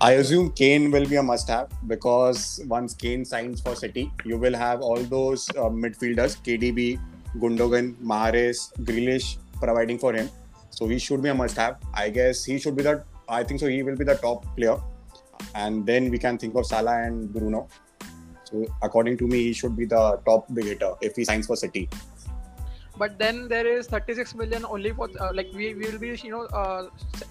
I 0.00 0.12
assume 0.12 0.52
Kane 0.52 0.92
will 0.92 1.06
be 1.06 1.16
a 1.16 1.22
must-have 1.22 1.68
because 1.88 2.60
once 2.68 2.94
Kane 2.94 3.24
signs 3.24 3.60
for 3.60 3.74
City, 3.74 4.12
you 4.24 4.38
will 4.38 4.54
have 4.54 4.82
all 4.82 4.98
those 4.98 5.48
uh, 5.50 5.70
midfielders: 5.84 6.36
KDB, 6.44 7.00
Gundogan, 7.38 7.94
Mahrez, 7.96 8.72
Grealish, 8.84 9.38
providing 9.58 9.98
for 9.98 10.12
him. 10.12 10.30
So 10.70 10.86
he 10.86 10.98
should 11.00 11.22
be 11.22 11.30
a 11.30 11.34
must-have. 11.34 11.78
I 11.92 12.10
guess 12.10 12.44
he 12.44 12.58
should 12.58 12.76
be 12.76 12.84
the. 12.84 13.02
I 13.28 13.42
think 13.42 13.58
so. 13.58 13.66
He 13.66 13.82
will 13.82 13.96
be 13.96 14.04
the 14.04 14.14
top 14.14 14.44
player, 14.56 14.76
and 15.54 15.86
then 15.86 16.10
we 16.10 16.18
can 16.18 16.38
think 16.38 16.54
of 16.54 16.66
Salah 16.66 17.02
and 17.04 17.32
Bruno. 17.32 17.68
So 18.44 18.64
according 18.82 19.18
to 19.18 19.26
me, 19.26 19.42
he 19.44 19.52
should 19.52 19.76
be 19.76 19.86
the 19.86 20.20
top 20.24 20.46
big 20.54 20.64
hitter 20.66 20.92
if 21.00 21.16
he 21.16 21.24
signs 21.24 21.46
for 21.46 21.56
City. 21.56 21.88
but 23.00 23.16
then 23.20 23.38
there 23.48 23.66
is 23.70 23.88
36 23.94 24.30
million 24.40 24.64
only 24.74 24.90
for 24.98 25.06
uh, 25.24 25.26
like 25.38 25.48
we, 25.56 25.64
we 25.80 25.88
will 25.88 25.98
be 26.04 26.10
you 26.26 26.30
know 26.34 26.44
uh, 26.60 26.86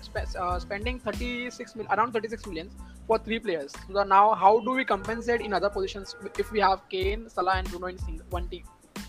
sp- 0.10 0.36
uh, 0.44 0.60
spending 0.66 1.00
36 1.06 1.76
mil- 1.80 1.88
around 1.96 2.12
36 2.18 2.46
million 2.50 2.70
for 3.08 3.18
three 3.28 3.40
players 3.46 3.74
so 3.96 4.04
now 4.12 4.26
how 4.42 4.52
do 4.68 4.76
we 4.80 4.86
compensate 4.92 5.42
in 5.48 5.56
other 5.60 5.72
positions 5.78 6.14
if 6.44 6.52
we 6.52 6.60
have 6.66 6.84
Kane, 6.90 7.24
Salah 7.38 7.56
and 7.62 7.72
Bruno 7.72 7.88
in 7.88 7.98
sing- 8.04 8.22
one 8.30 8.48
team 8.54 8.64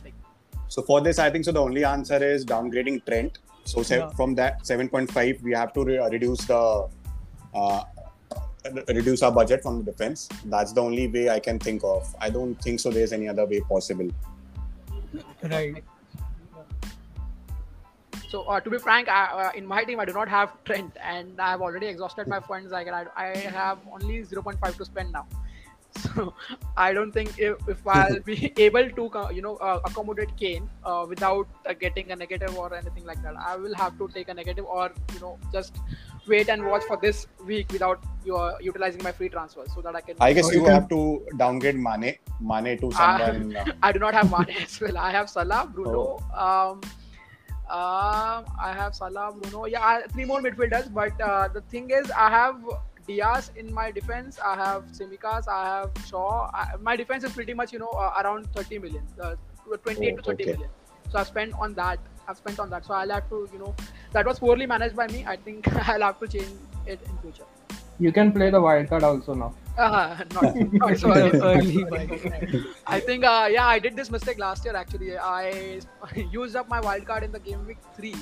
like, 0.07 0.15
So 0.69 0.83
for 0.83 1.01
this, 1.09 1.19
I 1.19 1.29
think 1.35 1.45
so. 1.45 1.53
The 1.53 1.61
only 1.69 1.85
answer 1.85 2.17
is 2.31 2.45
downgrading 2.55 3.05
Trent. 3.11 3.39
So 3.65 3.83
se- 3.83 3.99
Yeah. 3.99 4.09
from 4.21 4.35
that 4.41 4.65
7.5, 4.65 5.43
we 5.43 5.53
have 5.53 5.73
to 5.75 5.85
re- 5.91 6.01
reduce 6.15 6.47
the 6.47 6.63
uh, 7.55 7.83
reduce 8.89 9.23
our 9.23 9.33
budget 9.33 9.63
from 9.63 9.79
the 9.79 9.91
defense. 9.91 10.29
That's 10.45 10.73
the 10.73 10.83
only 10.83 11.09
way 11.09 11.31
I 11.31 11.41
can 11.41 11.59
think 11.59 11.83
of. 11.85 12.15
I 12.21 12.31
don't 12.31 12.55
think 12.57 12.81
so. 12.81 12.91
There's 12.91 13.13
any 13.13 13.29
other 13.29 13.47
way 13.47 13.61
possible. 13.61 14.09
Right. 15.43 15.85
so 18.29 18.43
uh, 18.43 18.61
to 18.61 18.69
be 18.69 18.79
frank 18.79 19.09
I, 19.09 19.25
uh, 19.27 19.51
in 19.55 19.65
my 19.65 19.85
team 19.85 20.01
I 20.01 20.05
do 20.05 20.13
not 20.13 20.29
have 20.29 20.53
Trent 20.65 20.97
and 21.03 21.41
I 21.41 21.51
have 21.51 21.63
already 21.63 21.87
exhausted 21.87 22.27
my 22.27 22.41
funds 22.41 22.73
like 22.73 22.89
I, 22.89 23.07
I 23.17 23.37
have 23.37 23.79
only 23.91 24.23
0.5 24.23 24.77
to 24.77 24.85
spend 24.85 25.13
now 25.13 25.27
so 25.97 26.35
I 26.77 26.93
don't 26.93 27.13
think 27.13 27.39
if, 27.39 27.57
if 27.69 27.87
I'll 27.87 28.21
be 28.31 28.53
able 28.57 28.89
to 28.91 29.09
uh, 29.19 29.31
you 29.31 29.43
know 29.43 29.57
uh, 29.57 29.81
accommodate 29.85 30.37
Kane 30.37 30.69
uh, 30.85 31.07
without 31.09 31.49
uh, 31.67 31.73
getting 31.73 32.11
a 32.13 32.17
negative 32.17 32.57
or 32.57 32.75
anything 32.75 33.05
like 33.05 33.23
that 33.23 33.35
I 33.37 33.57
will 33.57 33.75
have 33.75 33.99
to 33.99 34.09
take 34.09 34.29
a 34.29 34.35
negative 34.35 34.65
or 34.67 34.93
you 35.15 35.21
know 35.21 35.39
just 35.53 35.77
wait 36.27 36.49
and 36.49 36.65
watch 36.67 36.83
for 36.89 36.97
this 36.97 37.27
week 37.45 37.71
without 37.73 38.01
your 38.25 38.55
utilizing 38.61 39.03
my 39.03 39.13
free 39.13 39.29
transfers 39.29 39.69
so 39.75 39.81
that 39.83 39.95
I 39.95 40.01
can 40.01 40.17
I 40.21 40.33
guess 40.33 40.49
you 40.53 40.59
you 40.61 40.65
can- 40.65 40.75
have 40.75 40.89
to 40.89 41.25
downgrade 41.37 41.77
Mane, 41.77 42.17
Mane 42.41 42.79
to 42.79 42.91
Ah. 42.95 43.19
someone. 43.19 43.57
uh, 43.65 43.65
I 43.83 43.93
do 43.93 43.99
not 44.01 44.15
have 44.15 44.31
Mane 44.31 44.57
as 44.63 44.81
well. 44.81 44.99
I 44.99 45.11
have 45.13 45.31
Salah, 45.31 45.71
Bruno. 45.73 46.19
Um, 46.35 46.81
um, 47.69 48.45
I 48.61 48.73
have 48.81 48.95
Salah, 48.95 49.33
Bruno. 49.37 49.67
Yeah, 49.67 49.83
I, 49.83 50.03
three 50.13 50.25
more 50.25 50.41
midfielders. 50.41 50.93
But 50.93 51.21
uh, 51.21 51.49
the 51.49 51.61
thing 51.63 51.91
is, 51.91 52.11
I 52.11 52.29
have 52.31 52.57
Dias 53.07 53.51
in 53.57 53.73
my 53.73 53.91
defense. 53.91 54.39
I 54.45 54.55
have 54.57 54.85
Tsimikas. 54.93 55.49
I 55.49 55.65
have 55.67 55.91
Shaw. 56.07 56.51
I, 56.53 56.75
my 56.81 56.97
defense 56.97 57.25
is 57.25 57.33
pretty 57.33 57.55
much 57.55 57.73
you 57.73 57.79
know 57.79 57.89
uh, 57.91 58.21
around 58.23 58.47
30 58.55 58.79
million, 58.79 59.03
uh, 59.21 59.35
28 59.83 60.13
Oh, 60.13 60.17
to 60.17 60.23
30 60.23 60.43
okay. 60.43 60.53
million. 60.53 60.71
So 61.11 61.19
I 61.19 61.25
spent 61.25 61.53
on 61.59 61.75
that. 61.75 61.99
I've 62.29 62.37
spent 62.37 62.59
on 62.59 62.71
that. 62.71 62.85
So 62.85 62.95
I'll 62.95 63.11
have 63.11 63.29
to 63.31 63.49
you 63.53 63.59
know 63.59 63.75
that 64.13 64.27
was 64.27 64.39
poorly 64.39 64.67
managed 64.67 64.97
by 64.97 65.07
me. 65.09 65.25
I 65.27 65.37
think 65.37 65.69
I'll 65.89 66.03
have 66.03 66.19
to 66.21 66.29
change 66.29 66.53
it 66.87 67.01
in 67.09 67.19
future. 67.19 67.45
You 67.99 68.13
can 68.13 68.31
play 68.33 68.51
the 68.51 68.61
wild 68.61 68.89
card 68.91 69.05
also 69.05 69.33
now. 69.35 69.55
Uh, 69.79 70.17
not, 70.35 70.57
not 70.73 70.99
so 70.99 71.11
early. 71.17 71.41
Early. 71.41 72.65
I 72.87 73.01
think, 73.01 73.25
uh, 73.25 73.49
yeah, 73.51 73.67
I 73.67 73.79
did 73.79 73.97
this 73.97 74.11
mistake 74.11 74.39
last 74.39 74.67
year 74.67 74.77
actually. 74.77 75.17
I 75.17 75.81
used 76.31 76.57
up 76.57 76.69
my 76.69 76.81
wild 76.81 77.07
card 77.07 77.23
in 77.23 77.33
the 77.33 77.39
game 77.39 77.67
week 77.67 77.79
three. 77.97 78.15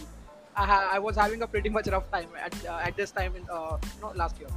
I, 0.57 0.65
ha- 0.65 0.91
I 0.93 1.01
was 1.01 1.17
having 1.17 1.43
a 1.43 1.47
pretty 1.49 1.71
much 1.71 1.89
rough 1.89 2.09
time 2.13 2.29
at, 2.41 2.55
uh, 2.67 2.79
at 2.85 2.97
this 2.97 3.11
time 3.11 3.35
in 3.35 3.45
uh, 3.51 3.77
no, 4.01 4.13
last 4.15 4.39
year. 4.39 4.49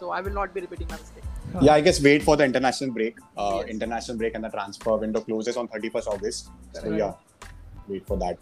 So 0.00 0.10
I 0.10 0.20
will 0.22 0.32
not 0.32 0.54
be 0.54 0.60
repeating 0.62 0.88
my 0.88 0.96
mistake. 0.96 1.24
yeah, 1.60 1.74
I 1.74 1.80
guess 1.86 2.02
wait 2.02 2.22
for 2.22 2.36
the 2.36 2.44
international 2.50 2.92
break. 2.98 3.18
Uh, 3.36 3.58
Yes. 3.60 3.68
International 3.74 4.16
break 4.20 4.34
and 4.34 4.44
the 4.44 4.50
transfer 4.54 4.96
window 4.96 5.20
closes 5.20 5.58
on 5.62 5.68
31st 5.68 6.08
August. 6.14 6.48
So 6.72 6.82
Correct. 6.82 6.98
yeah, 6.98 7.50
wait 7.88 8.06
for 8.06 8.16
that. 8.22 8.38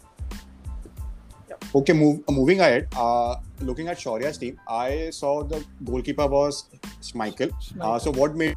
Yep. 1.49 1.65
Okay, 1.81 1.93
move, 1.93 2.21
moving 2.29 2.61
ahead. 2.61 2.87
Uh, 2.95 3.35
looking 3.71 3.89
at 3.89 3.97
Shaurya's 3.97 4.37
team, 4.37 4.59
I 4.69 5.09
saw 5.09 5.43
the 5.43 5.63
goalkeeper 5.83 6.27
was 6.27 6.65
Schmeichel. 7.01 7.51
Uh, 7.81 7.99
so 7.99 8.11
what 8.11 8.35
made 8.35 8.55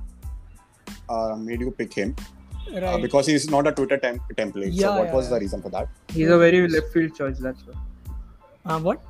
uh, 1.09 1.35
made 1.37 1.61
you 1.61 1.73
pick 1.73 1.93
him? 1.95 2.15
Uh, 2.81 2.99
because 2.99 3.27
he's 3.27 3.51
not 3.51 3.67
a 3.67 3.73
Twitter 3.73 3.99
tem- 3.99 4.21
template. 4.37 4.69
Yeah, 4.73 4.89
so 4.89 4.99
what 4.99 5.07
yeah, 5.07 5.15
was 5.15 5.25
yeah. 5.27 5.35
the 5.35 5.41
reason 5.41 5.63
for 5.63 5.71
that? 5.71 5.89
He's 6.09 6.29
a 6.29 6.39
very 6.39 6.69
left 6.69 6.93
field 6.93 7.17
choice, 7.17 7.39
that's 7.39 7.67
why. 7.67 7.75
Uh, 8.65 8.79
what? 8.79 9.03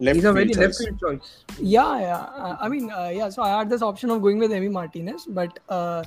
Left 0.00 0.16
He's 0.16 0.24
a 0.24 0.32
very 0.32 0.46
field 0.46 0.56
left 0.56 0.78
choice. 0.78 0.78
field 0.78 0.98
choice. 0.98 1.44
Yeah, 1.58 2.00
yeah. 2.00 2.56
I 2.58 2.68
mean, 2.68 2.90
uh, 2.90 3.10
yeah. 3.14 3.28
So 3.28 3.42
I 3.42 3.50
had 3.58 3.68
this 3.68 3.82
option 3.82 4.10
of 4.10 4.22
going 4.22 4.38
with 4.38 4.50
Emi 4.50 4.70
Martinez, 4.70 5.26
but 5.28 5.58
uh, 5.68 6.02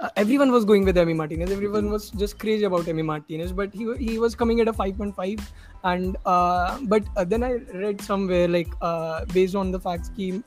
uh, 0.00 0.10
everyone 0.16 0.50
was 0.50 0.64
going 0.64 0.84
with 0.84 0.96
Emi 0.96 1.14
Martinez. 1.14 1.52
Everyone 1.52 1.88
was 1.90 2.10
just 2.10 2.40
crazy 2.40 2.64
about 2.64 2.86
Emi 2.86 3.04
Martinez, 3.04 3.52
but 3.52 3.72
he 3.72 3.86
he 3.98 4.18
was 4.18 4.34
coming 4.34 4.60
at 4.60 4.66
a 4.66 4.72
5.5, 4.72 5.40
and 5.84 6.16
uh, 6.26 6.80
but 6.94 7.04
uh, 7.16 7.24
then 7.24 7.44
I 7.44 7.52
read 7.84 8.00
somewhere 8.00 8.48
like 8.48 8.68
uh, 8.82 9.24
based 9.26 9.54
on 9.54 9.70
the 9.70 9.78
fact 9.78 10.06
scheme. 10.06 10.42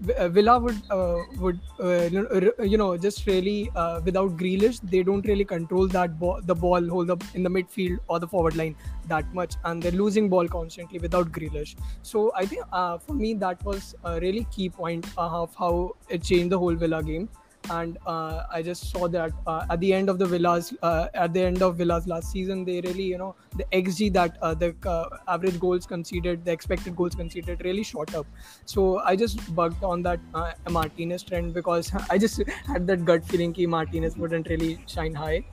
Uh, 0.00 0.28
Vi- 0.28 0.28
Villa 0.28 0.58
would 0.58 0.82
uh, 0.90 1.22
would 1.38 1.60
uh, 1.80 2.02
you 2.64 2.76
know, 2.76 2.96
just 2.96 3.26
really 3.26 3.70
uh, 3.76 4.00
without 4.04 4.36
Grealish 4.36 4.80
they 4.90 5.02
don't 5.02 5.26
really 5.26 5.44
control 5.44 5.86
that 5.88 6.18
the 6.46 6.54
ball 6.54 6.88
hold 6.88 7.10
up 7.10 7.22
in 7.34 7.42
the 7.42 7.48
midfield 7.48 7.98
or 8.08 8.18
the 8.18 8.26
forward 8.26 8.56
line 8.56 8.74
that 9.06 9.32
much 9.32 9.54
and 9.64 9.82
they're 9.82 9.92
losing 9.92 10.28
ball 10.28 10.48
constantly 10.48 10.98
without 10.98 11.30
Grealish. 11.30 11.76
So 12.02 12.32
I 12.34 12.44
think 12.46 12.64
uh, 12.72 12.98
for 12.98 13.14
me 13.14 13.34
that 13.34 13.64
was 13.64 13.94
a 14.04 14.18
really 14.20 14.44
key 14.50 14.68
point 14.68 15.06
uh, 15.16 15.42
of 15.42 15.54
how 15.54 15.92
it 16.08 16.22
changed 16.22 16.50
the 16.50 16.58
whole 16.58 16.74
Villa 16.74 17.02
game 17.02 17.28
and 17.70 17.98
uh, 18.06 18.44
I 18.52 18.62
just 18.62 18.90
saw 18.90 19.08
that 19.08 19.32
uh, 19.46 19.66
at 19.70 19.80
the 19.80 19.92
end 19.92 20.08
of 20.08 20.18
the 20.18 20.26
Villas 20.26 20.74
uh, 20.82 21.08
at 21.14 21.32
the 21.32 21.42
end 21.42 21.62
of 21.62 21.76
Villas 21.76 22.06
last 22.06 22.30
season 22.30 22.64
they 22.64 22.80
really 22.80 23.04
you 23.04 23.18
know 23.18 23.34
the 23.56 23.64
xG 23.72 24.12
that 24.12 24.36
uh, 24.42 24.54
the 24.54 24.74
uh, 24.86 25.18
average 25.28 25.58
goals 25.58 25.86
conceded 25.86 26.44
the 26.44 26.52
expected 26.52 26.96
goals 26.96 27.14
conceded 27.14 27.64
really 27.64 27.82
shot 27.82 28.14
up. 28.14 28.26
So 28.64 28.98
I 29.00 29.16
just 29.16 29.54
bugged 29.54 29.82
on 29.82 30.02
that 30.02 30.20
uh, 30.34 30.52
Martinez 30.70 31.22
trend 31.22 31.54
because 31.54 31.92
I 32.10 32.18
just 32.18 32.42
had 32.66 32.86
that 32.86 33.04
gut 33.04 33.24
feeling 33.24 33.52
that 33.52 33.68
Martinez 33.68 34.16
wouldn't 34.16 34.48
really 34.48 34.78
shine 34.86 35.14
high. 35.14 35.44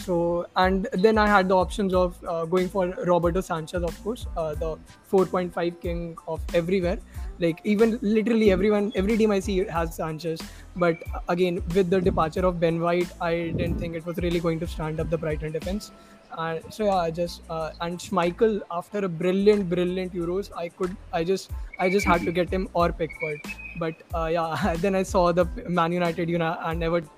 So 0.00 0.46
and 0.56 0.88
then 0.92 1.18
I 1.18 1.26
had 1.26 1.48
the 1.48 1.56
options 1.56 1.92
of 1.94 2.20
going 2.50 2.68
for 2.68 2.88
Roberto 3.06 3.40
Sanchez 3.40 3.82
of 3.82 4.02
course 4.02 4.26
the 4.34 4.78
4.5 5.10 5.80
king 5.80 6.16
of 6.26 6.40
everywhere 6.54 6.98
like 7.40 7.60
even 7.64 7.98
literally 8.02 8.52
everyone, 8.52 8.92
every 8.94 9.16
team 9.16 9.30
I 9.30 9.40
see 9.40 9.58
has 9.64 9.94
Sanchez. 9.96 10.40
But 10.76 11.02
again, 11.28 11.62
with 11.74 11.90
the 11.90 12.00
departure 12.00 12.46
of 12.46 12.60
Ben 12.60 12.80
White, 12.80 13.10
I 13.20 13.32
didn't 13.56 13.78
think 13.78 13.96
it 13.96 14.04
was 14.06 14.18
really 14.18 14.40
going 14.40 14.60
to 14.60 14.66
stand 14.66 15.00
up 15.00 15.10
the 15.10 15.18
Brighton 15.18 15.52
defense. 15.52 15.90
And 16.38 16.62
so 16.72 16.84
yeah, 16.84 17.10
just 17.10 17.42
uh, 17.50 17.72
and 17.80 17.98
Schmeichel 17.98 18.60
after 18.70 18.98
a 18.98 19.08
brilliant, 19.08 19.68
brilliant 19.68 20.14
Euros, 20.14 20.50
I 20.56 20.68
could, 20.68 20.96
I 21.12 21.24
just, 21.24 21.50
I 21.78 21.90
just 21.90 22.06
had 22.06 22.22
to 22.22 22.30
get 22.30 22.50
him 22.50 22.68
or 22.72 22.92
Pickford. 22.92 23.40
But 23.78 23.94
uh, 24.14 24.26
yeah, 24.26 24.76
then 24.78 24.94
I 24.94 25.02
saw 25.02 25.32
the 25.32 25.46
Man 25.68 25.92
United, 25.92 26.28
you 26.28 26.38
know, 26.38 26.56
and 26.62 26.84
Everton 26.84 27.10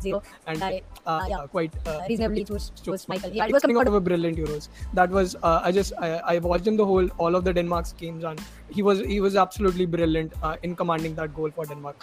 0 0.00 0.22
and 0.46 0.62
uh, 0.62 0.72
uh, 1.06 1.26
yeah, 1.28 1.46
quite 1.46 1.72
uh, 1.86 1.90
uh 1.90 2.04
reasonably 2.08 2.44
chose, 2.44 2.70
chose 2.84 3.06
Schmeichel. 3.06 3.34
Yeah, 3.34 3.46
it 3.46 3.52
was 3.52 3.62
coming 3.62 3.76
out 3.76 3.86
of 3.86 3.94
a 3.94 4.00
brilliant 4.00 4.38
Euros. 4.38 4.68
That 4.94 5.10
was 5.10 5.36
uh, 5.42 5.60
I 5.64 5.72
just 5.72 5.92
I, 5.98 6.18
I, 6.18 6.38
watched 6.38 6.66
him 6.66 6.76
the 6.76 6.86
whole 6.86 7.08
all 7.18 7.34
of 7.34 7.44
the 7.44 7.52
Denmark's 7.52 7.92
games 7.92 8.24
and 8.24 8.40
he 8.70 8.82
was 8.82 9.00
he 9.00 9.20
was 9.20 9.36
absolutely 9.36 9.86
brilliant 9.86 10.32
uh, 10.42 10.56
in 10.62 10.76
commanding 10.76 11.14
that 11.16 11.34
goal 11.34 11.50
for 11.50 11.66
Denmark. 11.66 11.96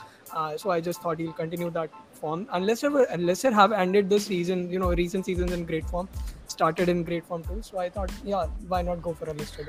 so 0.57 0.71
I 0.71 0.81
just 0.81 1.01
thought 1.01 1.19
he'll 1.19 1.33
continue 1.33 1.69
that 1.71 1.89
form 2.11 2.47
unless 2.53 2.83
ever 2.83 3.03
unless 3.17 3.41
have 3.41 3.71
ended 3.71 4.09
this 4.09 4.25
season 4.25 4.69
you 4.69 4.79
know 4.79 4.89
recent 4.93 5.25
seasons 5.25 5.51
in 5.51 5.65
great 5.65 5.85
form 5.85 6.09
started 6.47 6.89
in 6.89 7.03
great 7.03 7.25
form 7.25 7.43
too. 7.43 7.61
So 7.61 7.79
I 7.79 7.89
thought 7.89 8.11
yeah 8.23 8.45
why 8.67 8.81
not 8.81 9.01
go 9.01 9.13
for 9.13 9.29
a 9.29 9.33
list 9.33 9.59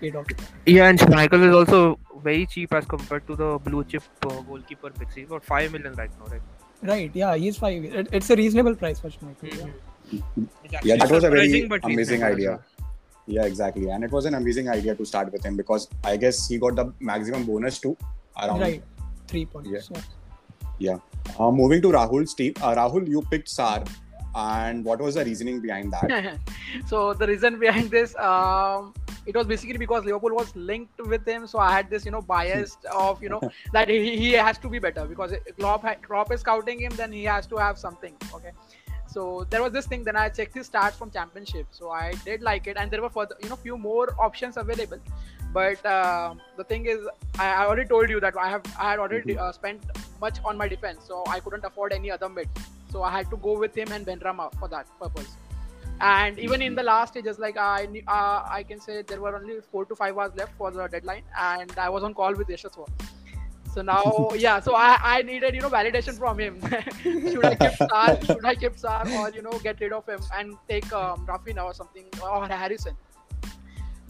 paid 0.00 0.16
off. 0.16 0.26
Yeah, 0.66 0.88
and 0.88 0.98
Schmeichel 0.98 1.48
is 1.48 1.54
also 1.54 1.98
very 2.22 2.46
cheap 2.46 2.72
as 2.72 2.84
compared 2.86 3.26
to 3.26 3.36
the 3.36 3.58
blue 3.58 3.84
chip 3.84 4.02
goalkeeper 4.22 4.90
Bixi 4.90 5.26
about 5.26 5.44
five 5.44 5.72
million 5.72 5.94
right 5.94 6.10
now, 6.18 6.26
right? 6.26 6.42
Right? 6.84 7.10
Yeah, 7.14 7.34
he's 7.34 7.56
five. 7.56 7.84
It, 7.84 8.08
it's 8.12 8.30
a 8.30 8.36
reasonable 8.36 8.76
price 8.76 9.00
for 9.00 9.08
Schmeichel. 9.08 9.72
Yeah. 10.10 10.80
Yeah, 10.82 10.96
that 10.96 11.10
was 11.10 11.24
a 11.24 11.30
very 11.30 11.68
amazing 11.82 12.22
idea. 12.22 12.50
well. 12.50 12.62
Yeah, 13.26 13.44
exactly. 13.44 13.88
And 13.88 14.04
it 14.04 14.12
was 14.12 14.26
an 14.26 14.34
amazing 14.34 14.68
idea 14.68 14.94
to 14.94 15.04
start 15.04 15.32
with 15.32 15.44
him 15.44 15.56
because 15.56 15.88
I 16.04 16.16
guess 16.16 16.46
he 16.46 16.58
got 16.58 16.76
the 16.76 16.92
maximum 17.00 17.44
bonus 17.44 17.78
too. 17.78 17.96
Around. 18.40 18.60
Right. 18.60 18.82
Three 19.26 19.46
points. 19.46 19.70
Yeah. 19.70 20.00
Yeah. 20.78 20.98
Uh, 21.38 21.50
moving 21.50 21.80
to 21.82 21.88
Rahul's 21.88 22.34
team. 22.34 22.52
Uh, 22.60 22.74
Rahul, 22.74 23.08
you 23.08 23.22
picked 23.22 23.48
Sarr. 23.48 23.88
And 24.34 24.84
what 24.84 25.00
was 25.00 25.14
the 25.14 25.24
reasoning 25.24 25.60
behind 25.60 25.92
that? 25.92 26.38
so 26.86 27.14
the 27.14 27.26
reason 27.26 27.58
behind 27.58 27.90
this, 27.90 28.14
um, 28.16 28.92
it 29.26 29.34
was 29.34 29.46
basically 29.46 29.78
because 29.78 30.04
Liverpool 30.04 30.34
was 30.34 30.54
linked 30.54 31.00
with 31.06 31.26
him. 31.26 31.46
So 31.46 31.58
I 31.58 31.72
had 31.72 31.90
this, 31.90 32.04
you 32.04 32.10
know, 32.10 32.22
bias 32.22 32.76
of, 32.92 33.22
you 33.22 33.28
know, 33.28 33.40
that 33.72 33.88
he, 33.88 34.16
he 34.16 34.32
has 34.32 34.58
to 34.58 34.68
be 34.68 34.78
better 34.78 35.06
because 35.06 35.32
Klopp, 35.58 35.84
Klopp 36.02 36.32
is 36.32 36.40
scouting 36.40 36.80
him, 36.80 36.92
then 36.96 37.12
he 37.12 37.24
has 37.24 37.46
to 37.48 37.56
have 37.56 37.78
something. 37.78 38.14
Okay. 38.34 38.50
So 39.06 39.46
there 39.48 39.62
was 39.62 39.72
this 39.72 39.86
thing. 39.86 40.02
Then 40.02 40.16
I 40.16 40.28
checked 40.28 40.54
his 40.54 40.68
stats 40.68 40.94
from 40.94 41.10
Championship. 41.12 41.68
So 41.70 41.90
I 41.90 42.14
did 42.24 42.42
like 42.42 42.66
it, 42.66 42.76
and 42.76 42.90
there 42.90 43.00
were 43.00 43.10
further, 43.10 43.36
you 43.42 43.48
know, 43.48 43.56
few 43.56 43.78
more 43.78 44.08
options 44.18 44.56
available. 44.56 44.98
But 45.52 45.86
uh, 45.86 46.34
the 46.56 46.64
thing 46.64 46.86
is, 46.86 46.98
I, 47.38 47.52
I 47.52 47.66
already 47.66 47.88
told 47.88 48.10
you 48.10 48.18
that 48.18 48.36
I 48.36 48.48
have 48.48 48.62
I 48.76 48.90
had 48.90 48.98
already 48.98 49.38
uh, 49.38 49.52
spent 49.52 49.84
much 50.20 50.38
on 50.44 50.58
my 50.58 50.66
defense, 50.66 51.04
so 51.06 51.22
I 51.28 51.38
couldn't 51.38 51.64
afford 51.64 51.92
any 51.92 52.10
other 52.10 52.28
mid. 52.28 52.48
So 52.90 53.04
I 53.04 53.12
had 53.12 53.30
to 53.30 53.36
go 53.36 53.56
with 53.56 53.76
him 53.76 53.92
and 53.92 54.04
Benrahma 54.04 54.52
for 54.58 54.68
that 54.68 54.86
purpose. 54.98 55.36
And 56.00 56.38
even 56.38 56.60
in 56.60 56.74
the 56.74 56.82
last 56.82 57.12
stages, 57.14 57.38
like 57.38 57.56
I 57.56 57.86
knew- 57.86 58.02
uh, 58.08 58.42
I 58.58 58.62
can 58.68 58.80
say 58.80 59.02
there 59.02 59.20
were 59.20 59.34
only 59.36 59.60
four 59.70 59.84
to 59.86 59.96
five 59.96 60.16
hours 60.18 60.32
left 60.36 60.56
for 60.58 60.70
the 60.70 60.86
deadline, 60.88 61.22
and 61.38 61.72
I 61.78 61.88
was 61.88 62.02
on 62.02 62.14
call 62.14 62.34
with 62.34 62.48
Yashaswar. 62.48 62.88
So 63.74 63.82
now, 63.82 64.28
yeah, 64.34 64.60
so 64.60 64.74
I, 64.74 64.98
I 65.02 65.22
needed 65.22 65.54
you 65.54 65.60
know 65.60 65.70
validation 65.70 66.18
from 66.18 66.38
him. 66.38 66.60
should 67.02 67.44
I 67.44 67.54
keep 67.54 67.78
Sarr? 67.92 68.26
Should 68.26 68.44
I 68.44 68.54
keep 68.54 68.76
Sarr 68.76 69.06
or 69.20 69.30
you 69.30 69.42
know 69.42 69.58
get 69.68 69.80
rid 69.80 69.92
of 69.92 70.06
him 70.08 70.20
and 70.36 70.56
take 70.68 70.92
um, 70.92 71.26
Rafinha 71.26 71.64
or 71.64 71.74
something 71.74 72.06
or 72.22 72.46
Harrison? 72.48 72.96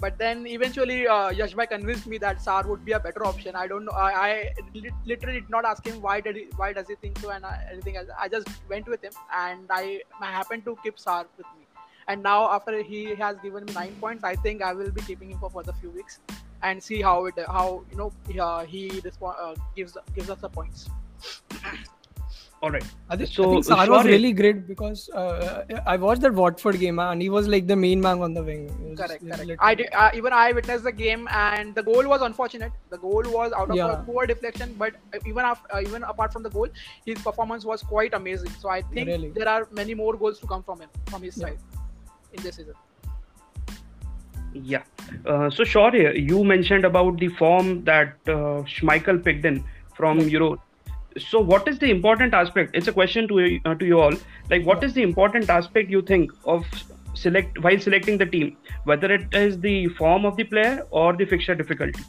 But 0.00 0.18
then 0.18 0.46
eventually, 0.46 1.06
uh, 1.06 1.30
Yashbhai 1.30 1.68
convinced 1.68 2.06
me 2.06 2.18
that 2.18 2.38
Sarr 2.38 2.66
would 2.66 2.84
be 2.84 2.92
a 2.92 3.00
better 3.00 3.24
option. 3.24 3.54
I 3.54 3.66
don't 3.66 3.84
know. 3.84 3.92
I, 3.92 4.10
I 4.28 4.50
li- 4.74 4.90
literally 5.06 5.40
did 5.40 5.48
not 5.48 5.64
ask 5.64 5.86
him 5.86 6.02
why 6.02 6.20
did 6.20 6.36
he, 6.36 6.46
why 6.56 6.72
does 6.72 6.88
he 6.88 6.96
think 6.96 7.18
so 7.20 7.30
and 7.30 7.44
uh, 7.44 7.52
anything 7.70 7.96
else. 7.96 8.08
I 8.18 8.28
just 8.28 8.48
went 8.68 8.88
with 8.88 9.02
him 9.02 9.12
and 9.34 9.66
I, 9.70 10.02
I 10.20 10.26
happened 10.26 10.64
to 10.66 10.76
keep 10.82 10.96
Sarr 10.96 11.24
with 11.38 11.46
me. 11.56 11.63
And 12.08 12.22
now 12.22 12.50
after 12.50 12.82
he 12.82 13.14
has 13.14 13.36
given 13.42 13.64
me 13.64 13.72
nine 13.74 13.94
points, 14.00 14.24
I 14.24 14.34
think 14.36 14.62
I 14.62 14.72
will 14.72 14.90
be 14.90 15.00
keeping 15.02 15.30
him 15.30 15.38
for 15.38 15.50
further 15.50 15.72
few 15.80 15.90
weeks 15.90 16.18
and 16.62 16.82
see 16.82 17.00
how 17.02 17.26
it 17.26 17.34
how 17.46 17.84
you 17.90 17.96
know 17.96 18.12
uh, 18.40 18.64
he 18.64 18.88
respo- 19.06 19.34
uh, 19.38 19.54
gives 19.76 19.96
gives 20.14 20.30
us 20.30 20.40
the 20.40 20.48
points. 20.48 20.88
All 22.62 22.70
right. 22.70 22.84
I 23.10 23.16
think, 23.16 23.28
So, 23.30 23.44
I 23.44 23.50
think 23.52 23.66
Sarr 23.66 23.88
was 23.90 24.02
sorry. 24.02 24.12
really 24.12 24.32
great 24.32 24.66
because 24.66 25.10
uh, 25.10 25.64
I 25.86 25.96
watched 25.98 26.22
that 26.22 26.32
Watford 26.32 26.78
game 26.80 26.98
and 26.98 27.20
he 27.20 27.28
was 27.28 27.46
like 27.46 27.66
the 27.66 27.76
main 27.76 28.00
man 28.00 28.22
on 28.22 28.32
the 28.32 28.42
wing. 28.42 28.62
Was 28.88 28.98
Correct, 29.00 29.22
correct. 29.22 29.58
I 29.60 29.74
did, 29.74 29.88
uh, 29.92 30.10
even 30.14 30.32
I 30.32 30.52
witnessed 30.52 30.84
the 30.84 30.92
game, 30.92 31.28
and 31.30 31.74
the 31.74 31.82
goal 31.82 32.08
was 32.08 32.22
unfortunate. 32.22 32.72
The 32.88 32.96
goal 32.96 33.22
was 33.26 33.52
out 33.52 33.70
of 33.70 33.76
a 33.76 34.02
poor 34.06 34.26
deflection, 34.26 34.74
but 34.78 34.94
even 35.26 35.44
after, 35.44 35.74
uh, 35.76 35.80
even 35.82 36.04
apart 36.04 36.32
from 36.32 36.42
the 36.42 36.48
goal, 36.48 36.68
his 37.04 37.18
performance 37.18 37.66
was 37.66 37.82
quite 37.82 38.14
amazing. 38.14 38.50
So 38.60 38.70
I 38.70 38.80
think 38.80 39.08
Really. 39.08 39.28
there 39.30 39.48
are 39.48 39.68
many 39.70 39.92
more 39.94 40.16
goals 40.16 40.38
to 40.38 40.46
come 40.46 40.62
from 40.62 40.80
him, 40.80 40.88
from 41.08 41.20
his 41.22 41.36
Yeah. 41.36 41.48
side, 41.48 41.58
in 42.34 42.42
this 42.42 42.56
season. 42.56 42.74
Yeah. 44.52 44.82
Uh, 45.26 45.50
so, 45.50 45.64
Shaurya, 45.64 46.28
you 46.28 46.44
mentioned 46.44 46.84
about 46.84 47.18
the 47.18 47.28
form 47.28 47.84
that 47.84 48.14
uh, 48.28 48.62
Schmeichel 48.74 49.24
picked 49.24 49.44
in 49.44 49.64
from 49.96 50.20
Euro. 50.20 50.62
So, 51.18 51.40
what 51.40 51.68
is 51.68 51.78
the 51.78 51.90
important 51.90 52.34
aspect? 52.34 52.74
It's 52.74 52.88
a 52.88 52.92
question 52.92 53.28
to 53.28 53.38
you- 53.40 53.60
uh, 53.64 53.74
to 53.74 53.86
you 53.86 54.00
all. 54.00 54.14
Like, 54.50 54.64
what 54.66 54.82
Yeah. 54.82 54.88
is 54.88 54.94
the 54.94 55.02
important 55.02 55.50
aspect 55.50 55.90
you 55.90 56.02
think 56.02 56.32
of 56.44 56.64
select 57.14 57.58
while 57.66 57.78
selecting 57.78 58.18
the 58.18 58.26
team, 58.26 58.56
whether 58.84 59.12
it 59.16 59.34
is 59.42 59.60
the 59.60 59.88
form 59.98 60.24
of 60.24 60.36
the 60.36 60.44
player 60.44 60.86
or 60.90 61.12
the 61.12 61.24
fixture 61.24 61.54
difficulty? 61.54 62.02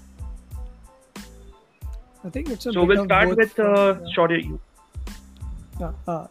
I 2.24 2.30
think 2.30 2.50
it's 2.50 2.66
a 2.66 2.74
So, 2.74 2.84
we'll 2.84 3.06
start 3.06 3.36
with 3.36 3.54
for- 3.54 3.66
uh, 3.66 4.00
yeah. 4.00 4.16
Shaurya. 4.16 4.44
You. 4.44 4.60
Yeah, 5.80 5.92
uh, 6.08 6.12
uh, 6.12 6.28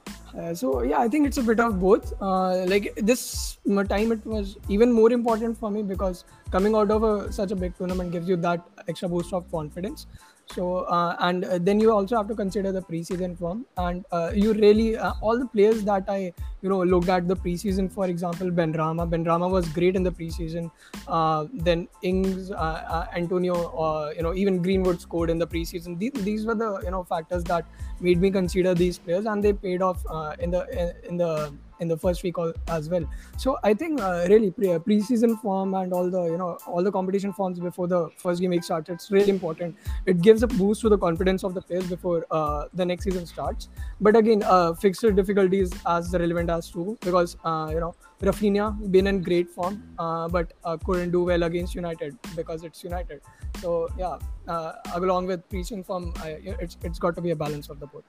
so 0.52 0.82
yeah, 0.82 0.98
I 0.98 1.08
think 1.08 1.26
it's 1.26 1.38
a 1.38 1.42
bit 1.42 1.60
of 1.60 1.80
both. 1.80 2.12
Uh, 2.20 2.64
like 2.66 2.94
this 2.96 3.58
time, 3.84 4.12
it 4.12 4.24
was 4.26 4.56
even 4.68 4.90
more 4.90 5.12
important 5.12 5.56
for 5.56 5.70
me 5.70 5.82
because 5.82 6.24
coming 6.50 6.74
out 6.74 6.90
of 6.90 7.04
a, 7.04 7.32
such 7.32 7.52
a 7.52 7.56
big 7.56 7.76
tournament 7.76 8.10
gives 8.10 8.28
you 8.28 8.36
that 8.36 8.60
extra 8.88 9.08
boost 9.08 9.32
of 9.32 9.50
confidence. 9.50 10.06
So 10.52 10.80
uh, 10.80 11.16
and 11.20 11.44
uh, 11.44 11.58
then 11.58 11.80
you 11.80 11.90
also 11.90 12.16
have 12.16 12.28
to 12.28 12.34
consider 12.34 12.70
the 12.70 12.82
preseason 12.82 13.36
form, 13.38 13.64
and 13.78 14.04
uh, 14.12 14.30
you 14.34 14.52
really 14.52 14.96
uh, 14.96 15.12
all 15.22 15.38
the 15.38 15.46
players 15.46 15.84
that 15.84 16.04
I 16.06 16.32
you 16.60 16.68
know 16.68 16.82
looked 16.82 17.08
at 17.08 17.26
the 17.26 17.34
preseason. 17.34 17.90
For 17.90 18.06
example, 18.06 18.50
Benrahma. 18.50 19.08
Ben 19.08 19.24
Rama 19.24 19.48
was 19.48 19.66
great 19.68 19.96
in 19.96 20.02
the 20.02 20.12
preseason. 20.12 20.70
Uh, 21.08 21.46
then 21.52 21.88
Ings, 22.02 22.50
uh, 22.50 23.06
Antonio, 23.14 24.10
you 24.16 24.22
know 24.22 24.34
even 24.34 24.60
Greenwood 24.62 25.00
scored 25.00 25.30
in 25.30 25.38
the 25.38 25.46
preseason. 25.46 25.98
These, 25.98 26.12
these 26.12 26.46
were 26.46 26.54
the 26.54 26.80
you 26.84 26.90
know 26.90 27.04
factors 27.04 27.42
that 27.44 27.66
made 28.00 28.20
me 28.20 28.30
consider 28.30 28.74
these 28.74 28.98
players, 28.98 29.24
and 29.24 29.42
they 29.42 29.54
paid 29.54 29.80
off 29.80 30.04
in 30.38 30.50
the 30.50 30.94
in 31.08 31.16
the 31.16 31.54
in 31.80 31.88
the 31.88 31.96
first 31.96 32.22
week 32.22 32.38
al- 32.38 32.54
as 32.68 32.88
well. 32.88 33.04
So 33.38 33.58
I 33.62 33.74
think 33.74 34.00
uh, 34.00 34.26
really 34.28 34.50
pre- 34.50 34.78
preseason 34.88 35.40
form 35.40 35.74
and 35.74 35.92
all 35.92 36.10
the 36.10 36.24
you 36.24 36.38
know 36.38 36.58
all 36.66 36.82
the 36.82 36.92
competition 36.92 37.32
forms 37.32 37.60
before 37.60 37.86
the 37.88 38.10
first 38.16 38.40
game 38.40 38.50
week 38.50 38.64
starts. 38.64 38.90
It's 38.90 39.10
really 39.10 39.30
important. 39.30 39.76
It 40.06 40.22
gives 40.22 40.42
a 40.42 40.46
boost 40.46 40.80
to 40.82 40.88
the 40.88 40.98
confidence 40.98 41.44
of 41.44 41.54
the 41.54 41.62
players 41.62 41.86
before 41.88 42.26
uh, 42.30 42.66
the 42.74 42.84
next 42.84 43.04
season 43.04 43.26
starts. 43.26 43.68
But 44.00 44.16
again, 44.16 44.42
uh, 44.42 44.74
fixture 44.74 45.12
difficulties 45.12 45.72
as 45.86 46.12
relevant 46.12 46.50
as 46.50 46.70
too 46.70 46.98
because 47.00 47.36
uh, 47.44 47.68
you 47.72 47.80
know 47.80 47.94
Rafinha 48.20 48.90
been 48.90 49.06
in 49.06 49.22
great 49.22 49.50
form, 49.50 49.82
uh, 49.98 50.28
but 50.28 50.52
uh, 50.64 50.76
couldn't 50.76 51.10
do 51.10 51.24
well 51.24 51.42
against 51.42 51.74
United 51.74 52.16
because 52.36 52.64
it's 52.64 52.84
United. 52.84 53.20
So 53.60 53.88
yeah, 53.98 54.18
uh, 54.48 54.72
along 54.94 55.26
with 55.26 55.48
preseason 55.48 55.84
form, 55.84 56.12
it's 56.24 56.76
it's 56.82 56.98
got 56.98 57.14
to 57.16 57.20
be 57.20 57.30
a 57.30 57.36
balance 57.36 57.68
of 57.68 57.80
the 57.80 57.86
both. 57.86 58.04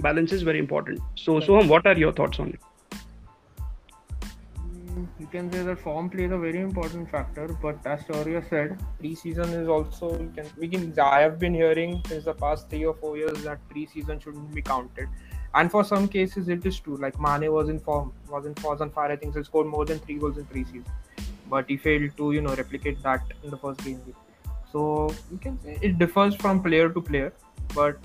Balance 0.00 0.32
is 0.32 0.42
very 0.42 0.58
important. 0.58 1.00
So, 1.16 1.34
Right. 1.34 1.48
Soham, 1.48 1.68
what 1.68 1.86
are 1.86 1.96
your 1.96 2.12
thoughts 2.12 2.38
on 2.40 2.50
it? 2.50 2.60
Mm, 4.58 5.06
You 5.18 5.26
can 5.26 5.50
say 5.52 5.62
that 5.62 5.78
form 5.80 6.08
plays 6.10 6.30
a 6.30 6.38
very 6.38 6.60
important 6.60 7.10
factor, 7.10 7.48
but 7.62 7.86
as 7.86 8.02
Shaurya 8.02 8.48
said, 8.48 8.78
preseason 9.02 9.54
is 9.60 9.68
also 9.68 10.12
you 10.20 10.30
can 10.36 10.46
we 10.56 10.68
can 10.68 10.92
I 10.98 11.20
have 11.20 11.38
been 11.38 11.54
hearing 11.54 12.02
since 12.08 12.24
the 12.24 12.34
past 12.34 12.70
three 12.70 12.84
or 12.84 12.94
four 12.94 13.16
years 13.16 13.42
that 13.44 13.58
preseason 13.74 14.22
shouldn't 14.22 14.54
be 14.54 14.62
counted. 14.62 15.08
And 15.54 15.70
for 15.70 15.82
some 15.82 16.08
cases 16.08 16.48
it 16.48 16.64
is 16.66 16.78
true. 16.78 16.96
Like 16.96 17.18
Mane 17.20 17.50
was 17.52 17.68
in 17.68 17.80
form, 17.80 18.12
was 18.28 18.46
in 18.46 18.54
was 18.62 18.80
on 18.80 18.90
fire, 18.90 19.12
I 19.12 19.16
think 19.16 19.36
he 19.36 19.42
scored 19.42 19.66
more 19.66 19.84
than 19.84 19.98
three 20.00 20.18
goals 20.18 20.38
in 20.38 20.44
preseason. 20.44 20.84
But 21.50 21.68
he 21.68 21.76
failed 21.76 22.16
to, 22.18 22.32
you 22.32 22.42
know, 22.42 22.54
replicate 22.54 23.02
that 23.02 23.22
in 23.42 23.50
the 23.50 23.56
first 23.56 23.84
game. 23.84 24.00
So 24.72 25.14
you 25.32 25.38
can 25.38 25.58
say 25.62 25.78
it 25.80 25.98
differs 25.98 26.34
from 26.34 26.62
player 26.62 26.88
to 26.90 27.00
player, 27.00 27.32
but 27.74 27.98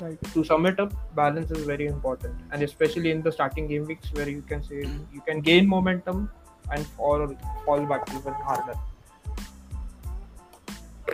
Right. 0.00 0.18
to 0.34 0.42
sum 0.42 0.66
it 0.66 0.80
up, 0.80 0.92
balance 1.14 1.50
is 1.50 1.64
very 1.64 1.86
important, 1.86 2.34
and 2.50 2.62
especially 2.62 3.10
in 3.10 3.22
the 3.22 3.30
starting 3.30 3.68
game 3.68 3.86
weeks 3.86 4.12
where 4.14 4.28
you 4.28 4.42
can 4.42 4.62
say 4.62 4.80
you 5.12 5.20
can 5.26 5.40
gain 5.40 5.68
momentum 5.68 6.30
and 6.70 6.86
fall 6.86 7.36
fall 7.64 7.84
back 7.86 8.08
even 8.14 8.32
harder. 8.32 8.74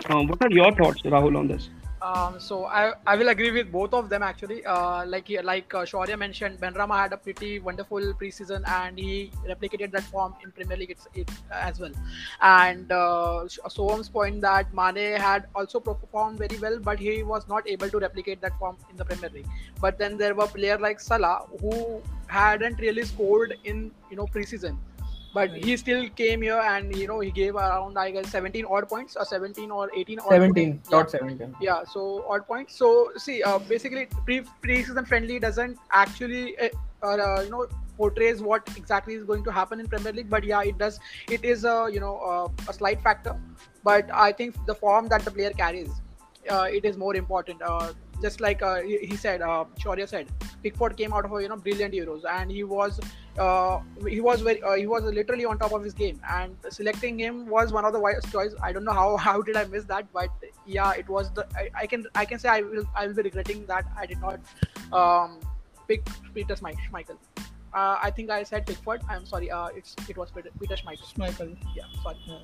Uh, 0.08 0.22
what 0.22 0.40
are 0.42 0.50
your 0.50 0.72
thoughts, 0.72 1.02
Rahul, 1.02 1.36
on 1.36 1.48
this? 1.48 1.70
Um, 2.00 2.38
so 2.38 2.66
I, 2.66 2.92
I 3.06 3.16
will 3.16 3.28
agree 3.28 3.50
with 3.50 3.72
both 3.72 3.92
of 3.92 4.08
them 4.08 4.22
actually. 4.22 4.64
Uh, 4.64 5.04
like 5.06 5.28
like 5.42 5.74
uh, 5.74 5.84
Shaurya 5.84 6.18
mentioned, 6.18 6.60
Benrahma 6.60 6.96
had 6.98 7.12
a 7.12 7.16
pretty 7.16 7.58
wonderful 7.58 8.00
preseason 8.14 8.68
and 8.68 8.98
he 8.98 9.32
replicated 9.48 9.90
that 9.92 10.04
form 10.04 10.34
in 10.42 10.52
Premier 10.52 10.76
League 10.76 10.90
it's, 10.90 11.08
it, 11.14 11.30
as 11.50 11.80
well. 11.80 11.92
And 12.40 12.90
uh, 12.92 13.48
Soham's 13.48 14.08
point 14.08 14.40
that 14.42 14.72
Mane 14.72 15.18
had 15.20 15.46
also 15.54 15.80
performed 15.80 16.38
very 16.38 16.58
well, 16.58 16.78
but 16.78 16.98
he 16.98 17.22
was 17.22 17.48
not 17.48 17.68
able 17.68 17.90
to 17.90 17.98
replicate 17.98 18.40
that 18.42 18.58
form 18.58 18.76
in 18.90 18.96
the 18.96 19.04
Premier 19.04 19.30
League. 19.30 19.48
But 19.80 19.98
then 19.98 20.16
there 20.16 20.34
were 20.34 20.46
players 20.46 20.80
like 20.80 21.00
Salah 21.00 21.46
who 21.60 22.00
hadn't 22.26 22.78
really 22.78 23.04
scored 23.04 23.56
in 23.64 23.90
you 24.10 24.16
know 24.16 24.26
preseason 24.26 24.78
but 25.38 25.56
he 25.64 25.76
still 25.82 26.08
came 26.20 26.42
here 26.48 26.60
and 26.74 26.94
you 27.00 27.08
know 27.10 27.18
he 27.20 27.30
gave 27.30 27.56
around 27.64 27.98
I 28.04 28.10
guess 28.10 28.30
17 28.30 28.64
odd 28.78 28.88
points 28.92 29.16
or 29.16 29.24
17 29.24 29.70
or 29.70 29.90
18 29.94 30.20
odd 30.20 30.28
Seventeen, 30.36 30.72
points. 30.72 30.90
not 30.90 31.10
seventeen. 31.10 31.54
yeah 31.60 31.84
so 31.96 32.24
odd 32.28 32.46
points 32.46 32.76
so 32.76 33.10
see 33.16 33.42
uh, 33.42 33.58
basically 33.74 34.06
pre 34.24 34.40
pre-season 34.62 35.04
friendly 35.12 35.38
doesn't 35.38 35.78
actually 35.92 36.44
uh, 36.58 36.68
uh, 37.02 37.40
you 37.42 37.50
know 37.50 37.66
portrays 37.98 38.40
what 38.48 38.68
exactly 38.80 39.14
is 39.20 39.24
going 39.30 39.44
to 39.44 39.54
happen 39.60 39.80
in 39.84 39.88
premier 39.94 40.12
league 40.18 40.30
but 40.34 40.44
yeah 40.44 40.62
it 40.72 40.76
does 40.82 40.98
it 41.36 41.44
is 41.44 41.64
a 41.64 41.76
you 41.94 42.00
know 42.04 42.16
uh, 42.32 42.70
a 42.70 42.72
slight 42.72 43.00
factor 43.06 43.36
but 43.88 44.12
i 44.26 44.30
think 44.40 44.60
the 44.66 44.74
form 44.82 45.08
that 45.14 45.24
the 45.24 45.32
player 45.38 45.50
carries 45.62 45.90
uh, 46.50 46.66
it 46.78 46.84
is 46.84 46.96
more 46.96 47.14
important 47.16 47.60
uh, 47.62 47.92
just 48.20 48.40
like 48.40 48.62
uh, 48.62 48.80
he, 48.82 49.16
said 49.16 49.42
uh, 49.42 49.64
Shaurya 49.78 50.08
said 50.08 50.28
Pickford 50.62 50.96
came 50.96 51.12
out 51.12 51.24
of 51.24 51.40
you 51.40 51.48
know 51.48 51.56
brilliant 51.56 51.94
Euros 51.94 52.24
and 52.24 52.50
he 52.50 52.64
was 52.64 53.00
uh, 53.38 53.80
he 54.06 54.20
was 54.20 54.40
very 54.40 54.62
uh, 54.62 54.74
he 54.74 54.86
was 54.86 55.04
literally 55.04 55.44
on 55.44 55.58
top 55.58 55.72
of 55.72 55.84
his 55.84 55.94
game. 55.94 56.20
And 56.28 56.56
selecting 56.70 57.18
him 57.18 57.46
was 57.46 57.72
one 57.72 57.84
of 57.84 57.92
the 57.92 58.00
wise 58.00 58.24
choice. 58.32 58.54
I 58.62 58.72
don't 58.72 58.84
know 58.84 58.92
how 58.92 59.16
how 59.28 59.42
did 59.42 59.56
I 59.56 59.64
miss 59.64 59.84
that? 59.84 60.12
But 60.12 60.30
yeah 60.66 60.92
it 60.92 61.08
was 61.08 61.30
the 61.32 61.46
I, 61.56 61.68
I 61.82 61.86
can 61.86 62.06
I 62.14 62.24
can 62.24 62.38
say 62.38 62.48
I 62.48 62.60
will 62.62 62.84
I 62.94 63.06
will 63.06 63.14
be 63.14 63.22
regretting 63.22 63.66
that 63.66 63.84
I 63.96 64.06
did 64.06 64.20
not 64.20 64.40
um, 64.92 65.40
pick 65.86 66.08
Peter 66.34 66.54
Schmeichel 66.54 66.90
Schmeichel. 66.90 67.16
uh, 67.74 67.98
I 68.02 68.10
think 68.10 68.30
I 68.30 68.42
said 68.42 68.66
Pickford. 68.66 69.02
I'm 69.08 69.26
sorry 69.26 69.50
uh, 69.50 69.66
it's 69.68 69.94
it 70.08 70.16
was 70.16 70.30
Peter, 70.30 70.50
Peter 70.60 70.76
Schmeichel. 70.76 71.56
Yeah 71.76 71.84
sorry. 72.02 72.18
Yeah. 72.26 72.38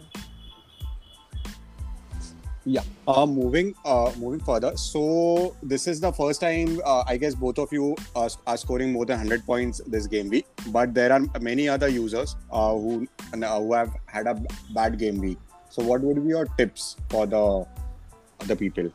Yeah. 2.66 2.83
Uh, 3.07 3.27
moving 3.27 3.74
uh, 3.85 4.11
moving 4.18 4.40
further. 4.40 4.77
So 4.77 5.55
this 5.62 5.87
is 5.87 6.00
the 6.00 6.12
first 6.12 6.40
time 6.40 6.81
uh, 6.85 7.05
I 7.07 7.16
guess 7.18 7.35
both 7.35 7.59
of 7.59 7.72
you 7.72 7.94
are, 8.16 8.31
are 8.46 8.57
scoring 8.57 8.92
more 8.92 9.05
than 9.05 9.18
100 9.18 9.44
points 9.44 9.83
this 9.87 10.07
game 10.07 10.29
week. 10.29 10.46
But 10.68 10.94
there 10.94 11.12
are 11.12 11.20
many 11.40 11.68
other 11.68 11.88
users 11.88 12.37
uh, 12.50 12.72
who 12.72 13.07
uh, 13.35 13.61
who 13.61 13.72
have 13.74 13.94
had 14.07 14.27
a 14.27 14.40
bad 14.72 14.98
game 14.98 15.18
week. 15.18 15.38
So 15.68 15.83
what 15.83 16.00
would 16.00 16.22
be 16.22 16.31
your 16.31 16.46
tips 16.57 16.96
for 17.11 17.27
the 17.27 17.66
other 18.40 18.57
people? 18.57 18.90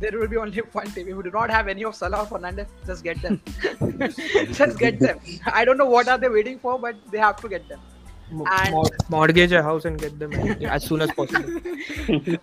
there 0.00 0.12
will 0.18 0.28
be 0.28 0.36
only 0.36 0.58
one 0.72 0.90
team. 0.90 1.08
If 1.08 1.16
you 1.16 1.22
do 1.22 1.30
not 1.30 1.50
have 1.50 1.68
any 1.68 1.84
of 1.84 1.94
Salah 1.94 2.20
or 2.20 2.26
Fernandes, 2.26 2.68
just 2.86 3.04
get 3.04 3.20
them. 3.22 3.40
just 4.52 4.78
get 4.78 4.98
them. 5.00 5.20
I 5.46 5.64
don't 5.64 5.76
know 5.76 5.86
what 5.88 6.08
are 6.08 6.18
they 6.18 6.28
waiting 6.28 6.58
for, 6.58 6.78
but 6.78 6.96
they 7.10 7.18
have 7.18 7.36
to 7.36 7.48
get 7.48 7.68
them. 7.68 7.80
And- 8.30 8.72
Mor- 8.72 8.96
mortgage 9.08 9.52
a 9.52 9.62
house 9.62 9.84
and 9.84 9.98
get 9.98 10.18
them 10.18 10.32
as 10.64 10.84
soon 10.84 11.00
as 11.02 11.10
possible. 11.12 11.60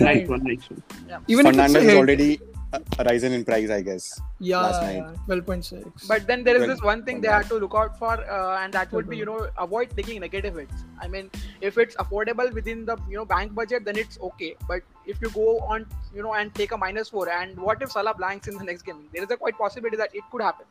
Nice 0.00 0.28
one, 0.28 0.42
nice 0.44 0.68
one. 0.70 0.82
Even 1.28 1.46
if 1.46 1.54
it's 1.54 1.74
a 1.74 1.78
Fernandes 1.78 1.82
is 1.84 1.94
already 1.94 2.40
uh, 2.72 2.78
risen 3.08 3.32
in 3.32 3.44
price, 3.44 3.70
I 3.70 3.80
guess. 3.82 4.20
yeah, 4.40 4.60
last 4.60 4.82
night. 4.82 5.16
twelve 5.26 5.46
point 5.46 5.64
six. 5.64 6.06
But 6.06 6.26
then 6.26 6.44
there 6.44 6.54
is 6.56 6.60
Well, 6.62 6.68
this 6.70 6.82
one 6.82 7.04
thing 7.04 7.20
they 7.20 7.28
have 7.28 7.48
to 7.48 7.56
look 7.56 7.74
out 7.74 7.98
for, 7.98 8.12
uh, 8.30 8.58
and 8.62 8.72
that 8.72 8.92
would 8.92 9.08
be, 9.08 9.16
you 9.16 9.24
know, 9.24 9.48
avoid 9.58 9.90
taking 9.96 10.20
negative 10.20 10.56
hits. 10.56 10.84
I 11.00 11.08
mean, 11.08 11.30
if 11.60 11.78
it's 11.78 11.96
affordable 11.96 12.52
within 12.52 12.84
the, 12.84 12.96
you 13.08 13.16
know, 13.16 13.24
bank 13.24 13.54
budget, 13.54 13.84
then 13.84 13.96
it's 13.96 14.18
okay. 14.20 14.56
But 14.66 14.82
if 15.06 15.20
you 15.22 15.30
go 15.30 15.60
on, 15.60 15.86
you 16.14 16.22
know, 16.22 16.34
and 16.34 16.54
take 16.54 16.72
a 16.72 16.76
minus 16.76 17.08
four, 17.10 17.28
and 17.30 17.56
what 17.58 17.80
if 17.82 17.92
Salah 17.92 18.14
blanks 18.14 18.48
in 18.48 18.58
the 18.58 18.64
next 18.64 18.82
game? 18.82 19.08
There 19.14 19.22
is 19.22 19.30
a 19.30 19.36
quite 19.36 19.56
possibility 19.56 19.96
that 19.96 20.14
it 20.14 20.24
could 20.30 20.42
happen. 20.42 20.66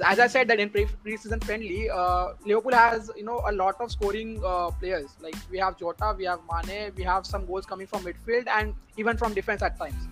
As, 0.00 0.18
I 0.18 0.26
said, 0.26 0.48
that 0.48 0.58
in 0.58 0.70
pre-season 0.70 1.40
friendly, 1.40 1.90
uh, 1.90 2.28
Liverpool 2.46 2.72
has, 2.72 3.10
you 3.14 3.24
know, 3.24 3.42
a 3.46 3.52
lot 3.52 3.78
of 3.78 3.90
scoring 3.90 4.42
uh, 4.44 4.70
players. 4.70 5.10
Like 5.20 5.36
we 5.50 5.58
have 5.58 5.78
Jota, 5.78 6.14
we 6.16 6.24
have 6.24 6.40
Mane, 6.50 6.92
we 6.96 7.02
have 7.02 7.26
some 7.26 7.44
goals 7.44 7.66
coming 7.66 7.86
from 7.86 8.04
midfield, 8.04 8.46
and 8.46 8.74
even 8.96 9.18
from 9.18 9.34
defense 9.34 9.60
at 9.62 9.78
times. 9.78 10.08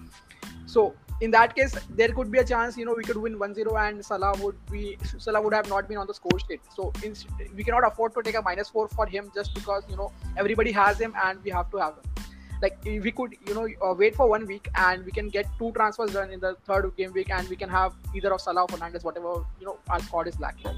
So 0.66 0.94
in 1.20 1.30
that 1.32 1.54
case, 1.56 1.74
there 1.90 2.08
could 2.08 2.30
be 2.30 2.38
a 2.38 2.44
chance, 2.44 2.76
you 2.76 2.84
know, 2.84 2.94
we 2.96 3.02
could 3.02 3.16
win 3.16 3.38
1-0 3.38 3.88
and 3.88 4.04
Salah 4.04 4.34
would 4.42 4.56
be 4.70 4.96
Salah 5.18 5.40
would 5.42 5.52
have 5.52 5.68
not 5.68 5.88
been 5.88 5.98
on 5.98 6.06
the 6.06 6.14
score 6.14 6.38
sheet. 6.38 6.60
So 6.74 6.92
in, 7.02 7.14
we 7.54 7.64
cannot 7.64 7.86
afford 7.86 8.14
to 8.14 8.22
take 8.22 8.36
a 8.36 8.42
minus 8.42 8.68
four 8.68 8.88
for 8.88 9.06
him 9.06 9.30
just 9.34 9.54
because 9.54 9.82
you 9.88 9.96
know 9.96 10.12
everybody 10.36 10.72
has 10.72 10.98
him 10.98 11.14
and 11.24 11.42
we 11.44 11.50
have 11.50 11.70
to 11.72 11.76
have 11.78 11.94
him. 11.94 12.24
Like 12.62 12.78
we 12.84 13.10
could, 13.10 13.34
you 13.46 13.54
know, 13.54 13.66
uh, 13.82 13.94
wait 13.94 14.14
for 14.14 14.28
one 14.28 14.46
week 14.46 14.68
and 14.76 15.04
we 15.04 15.12
can 15.12 15.28
get 15.30 15.46
two 15.58 15.72
transfers 15.72 16.12
done 16.12 16.30
in 16.30 16.40
the 16.40 16.56
third 16.66 16.90
game 16.96 17.12
week 17.12 17.30
and 17.30 17.48
we 17.48 17.56
can 17.56 17.70
have 17.70 17.94
either 18.14 18.34
of 18.34 18.40
Salah 18.40 18.62
or 18.62 18.68
Fernandes, 18.68 19.02
whatever 19.02 19.44
you 19.58 19.66
know 19.66 19.78
our 19.88 20.00
squad 20.00 20.28
is 20.28 20.38
lacking. 20.38 20.76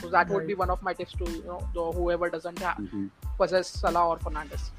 So 0.00 0.08
that 0.10 0.28
would 0.28 0.46
be 0.46 0.54
one 0.54 0.70
of 0.70 0.82
my 0.82 0.92
tips 0.92 1.12
to 1.14 1.24
you 1.30 1.42
know 1.44 1.66
the, 1.74 1.82
whoever 1.92 2.30
doesn't 2.30 2.58
have, 2.60 2.76
Mhm. 2.78 3.10
possess 3.38 3.68
Salah 3.68 4.08
or 4.10 4.18
Fernandes. 4.18 4.70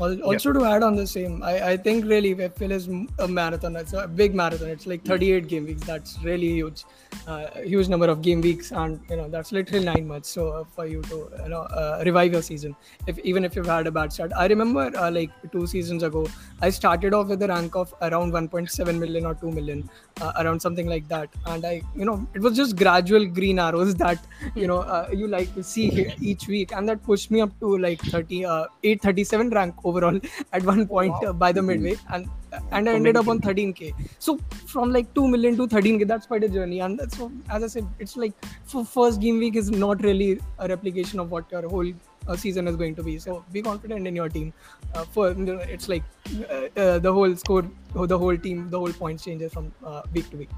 Al- 0.00 0.22
Also 0.22 0.52
to 0.52 0.64
add 0.64 0.82
on 0.82 0.94
the 0.96 1.06
same, 1.06 1.42
I, 1.42 1.70
I 1.70 1.76
think 1.76 2.04
really 2.04 2.34
FPL 2.34 2.70
is 2.72 2.88
a 3.18 3.26
marathon. 3.26 3.74
It's 3.76 3.92
a 3.92 4.06
big 4.06 4.34
marathon. 4.34 4.68
It's 4.68 4.86
like 4.86 5.04
38 5.04 5.48
game 5.48 5.64
weeks. 5.66 5.84
That's 5.84 6.18
really 6.22 6.50
huge, 6.58 6.84
uh, 7.26 7.46
huge 7.64 7.88
number 7.88 8.06
of 8.06 8.22
game 8.22 8.40
weeks, 8.40 8.70
and 8.72 9.00
you 9.10 9.16
know 9.16 9.28
that's 9.28 9.50
literally 9.52 9.84
nine 9.84 10.06
months. 10.06 10.28
So 10.28 10.48
uh, 10.50 10.64
for 10.76 10.86
you 10.86 11.02
to 11.02 11.16
you 11.42 11.48
know 11.48 11.62
uh, 11.62 12.02
revive 12.06 12.32
your 12.32 12.42
season, 12.42 12.76
if 13.06 13.18
even 13.20 13.44
if 13.44 13.56
you've 13.56 13.66
had 13.66 13.86
a 13.88 13.90
bad 13.90 14.12
start, 14.12 14.32
I 14.36 14.46
remember 14.46 14.90
uh, 14.96 15.10
like 15.10 15.30
two 15.52 15.66
seasons 15.66 16.02
ago, 16.02 16.26
I 16.60 16.70
started 16.70 17.12
off 17.14 17.26
with 17.28 17.42
a 17.42 17.48
rank 17.48 17.74
of 17.74 17.92
around 18.02 18.32
1.7 18.32 18.98
million 18.98 19.26
or 19.26 19.34
2 19.34 19.50
million, 19.50 19.88
uh, 20.20 20.32
around 20.38 20.60
something 20.60 20.86
like 20.86 21.08
that, 21.08 21.28
and 21.46 21.64
I 21.64 21.82
you 21.96 22.04
know 22.04 22.26
it 22.34 22.40
was 22.40 22.56
just 22.56 22.76
gradual 22.76 23.26
green 23.26 23.58
arrows 23.58 23.94
that 24.04 24.24
you 24.54 24.66
know 24.68 24.78
uh, 24.78 25.08
you 25.12 25.26
like 25.26 25.52
to 25.54 25.62
see 25.62 26.12
each 26.20 26.46
week, 26.46 26.72
and 26.72 26.88
that 26.88 27.02
pushed 27.02 27.30
me 27.30 27.40
up 27.40 27.58
to 27.60 27.76
like 27.78 28.00
30, 28.02 28.44
uh, 28.44 28.66
837 28.84 29.50
rank 29.50 29.74
overall 29.88 30.20
at 30.52 30.62
one 30.64 30.86
point 30.86 31.14
uh, 31.24 31.32
by 31.32 31.52
the 31.52 31.62
midway, 31.62 31.96
and 32.12 32.28
and 32.72 32.88
I 32.88 32.94
ended 32.94 33.16
up 33.16 33.28
on 33.28 33.40
13k. 33.40 33.94
So 34.18 34.38
from 34.66 34.92
like 34.92 35.12
2 35.14 35.28
million 35.28 35.56
to 35.56 35.66
13k, 35.66 36.06
that's 36.06 36.26
quite 36.26 36.44
a 36.44 36.48
journey. 36.48 36.80
And 36.80 36.98
that's 36.98 37.16
so 37.16 37.30
as 37.50 37.62
I 37.62 37.66
said, 37.66 37.86
it's 37.98 38.16
like 38.16 38.32
for 38.64 38.84
first 38.84 39.20
game 39.20 39.38
week 39.38 39.56
is 39.56 39.70
not 39.70 40.02
really 40.02 40.40
a 40.58 40.68
replication 40.68 41.20
of 41.20 41.30
what 41.30 41.50
your 41.52 41.68
whole 41.68 41.92
uh, 42.26 42.36
season 42.36 42.68
is 42.68 42.76
going 42.76 42.94
to 42.94 43.02
be. 43.02 43.18
So 43.18 43.44
be 43.52 43.62
confident 43.62 44.06
in 44.06 44.16
your 44.16 44.28
team. 44.28 44.52
Uh, 44.94 45.04
for 45.04 45.34
it's 45.76 45.88
like 45.88 46.04
uh, 46.50 46.80
uh, 46.80 46.98
the 46.98 47.12
whole 47.12 47.34
score, 47.36 47.64
the 47.94 48.18
whole 48.18 48.36
team, 48.36 48.68
the 48.70 48.78
whole 48.78 48.92
points 48.92 49.24
changes 49.24 49.52
from 49.52 49.72
uh, 49.84 50.02
week 50.12 50.30
to 50.30 50.36
week. 50.36 50.50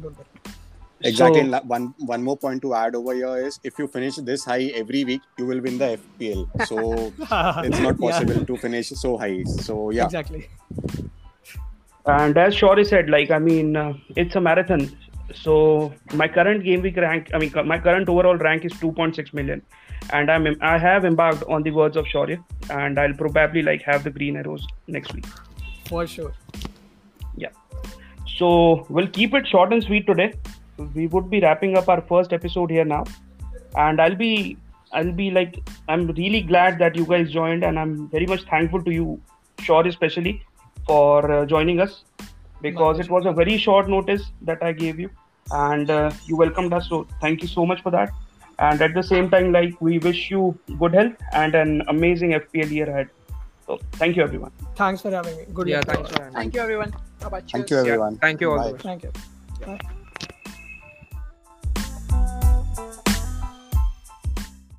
Don't 0.00 0.16
worry. 0.16 0.54
Exactly. 1.02 1.40
So- 1.40 1.56
and 1.56 1.68
one 1.68 1.94
one 1.98 2.22
more 2.22 2.36
point 2.36 2.62
to 2.62 2.74
add 2.74 2.94
over 2.94 3.14
here 3.14 3.36
is 3.46 3.58
if 3.64 3.78
you 3.78 3.86
finish 3.86 4.16
this 4.16 4.44
high 4.44 4.64
every 4.82 5.04
week, 5.04 5.22
you 5.38 5.46
will 5.46 5.60
win 5.60 5.78
the 5.78 5.98
FPL. 5.98 6.66
So 6.66 7.12
it's 7.64 7.78
not 7.80 7.96
Yeah, 8.00 8.10
possible 8.10 8.44
to 8.44 8.56
finish 8.56 8.88
so 8.88 9.16
high. 9.18 9.44
So 9.44 9.90
yeah. 9.90 10.04
exactly. 10.06 10.48
And 12.06 12.38
as 12.38 12.54
Shori 12.54 12.86
said, 12.86 13.10
like 13.10 13.30
I 13.30 13.38
mean, 13.38 13.76
uh, 13.76 13.92
it's 14.14 14.36
a 14.36 14.40
marathon. 14.40 14.96
So 15.34 15.92
my 16.14 16.28
current 16.28 16.64
game 16.64 16.80
week 16.82 16.96
rank, 16.96 17.30
I 17.34 17.38
mean, 17.38 17.52
my 17.66 17.78
current 17.78 18.08
overall 18.08 18.36
rank 18.36 18.64
is 18.64 18.72
2.6 18.74 19.34
million, 19.34 19.60
and 20.10 20.30
I'm 20.30 20.46
I 20.60 20.78
have 20.78 21.04
embarked 21.04 21.42
on 21.44 21.62
the 21.64 21.72
words 21.72 21.96
of 21.96 22.06
Shaurya, 22.06 22.42
and 22.70 22.98
I'll 22.98 23.12
probably 23.14 23.62
like 23.62 23.82
have 23.82 24.04
the 24.04 24.10
green 24.10 24.36
arrows 24.36 24.66
next 24.86 25.12
week. 25.14 25.26
For 25.88 26.06
sure. 26.06 26.32
Yeah. 27.36 27.50
So 28.36 28.86
we'll 28.88 29.08
keep 29.08 29.34
it 29.34 29.46
short 29.48 29.72
and 29.72 29.82
sweet 29.82 30.06
today. 30.06 30.32
We 30.94 31.06
would 31.06 31.30
be 31.30 31.40
wrapping 31.40 31.76
up 31.76 31.88
our 31.88 32.00
first 32.02 32.32
episode 32.32 32.70
here 32.70 32.84
now, 32.84 33.04
and 33.76 34.00
I'll 34.00 34.14
be 34.14 34.56
I'll 34.92 35.12
be 35.12 35.30
like 35.30 35.62
I'm 35.88 36.06
really 36.08 36.42
glad 36.42 36.78
that 36.78 36.96
you 36.96 37.06
guys 37.06 37.30
joined, 37.30 37.64
and 37.64 37.78
I'm 37.78 38.08
very 38.08 38.26
much 38.26 38.42
thankful 38.42 38.82
to 38.82 38.92
you, 38.92 39.20
Shore 39.60 39.86
especially, 39.86 40.42
for 40.86 41.30
uh, 41.30 41.46
joining 41.46 41.80
us 41.80 42.04
because 42.62 42.98
it 42.98 43.10
was 43.10 43.26
a 43.26 43.32
very 43.32 43.56
short 43.58 43.88
notice 43.88 44.30
that 44.42 44.62
I 44.62 44.72
gave 44.72 44.98
you, 45.00 45.10
and 45.50 45.90
uh, 45.90 46.10
you 46.26 46.36
welcomed 46.36 46.72
us. 46.72 46.88
So 46.88 47.06
thank 47.20 47.42
you 47.42 47.48
so 47.48 47.66
much 47.66 47.82
for 47.82 47.90
that. 47.90 48.10
And 48.58 48.80
at 48.80 48.94
the 48.94 49.02
same 49.02 49.28
time, 49.30 49.52
like 49.52 49.80
we 49.80 49.98
wish 49.98 50.30
you 50.30 50.58
good 50.78 50.94
health 50.94 51.12
and 51.32 51.54
an 51.54 51.82
amazing 51.88 52.30
FPL 52.32 52.70
year 52.70 52.88
ahead. 52.88 53.10
So 53.66 53.78
thank 53.92 54.16
you 54.16 54.22
everyone. 54.22 54.52
Thanks 54.76 55.02
for 55.02 55.10
having 55.10 55.36
me. 55.36 55.44
Good 55.52 55.68
yeah, 55.68 55.82
thanks 55.82 56.10
for 56.10 56.22
having 56.22 56.34
me. 56.34 56.40
Thank 56.40 56.54
you 56.54 56.60
everyone. 56.60 56.94
Bye 57.20 57.28
bye. 57.28 57.40
Thank 57.40 57.70
you, 57.70 57.76
Yeah, 57.76 57.82
everyone. 57.82 58.16
thank 58.18 58.40
you 58.40 58.50
all. 58.52 58.58
Bye. 58.58 58.68
the 58.68 58.72
way. 58.74 58.78
Thank 58.78 59.02
you. 59.04 59.12
Bye. 59.66 59.95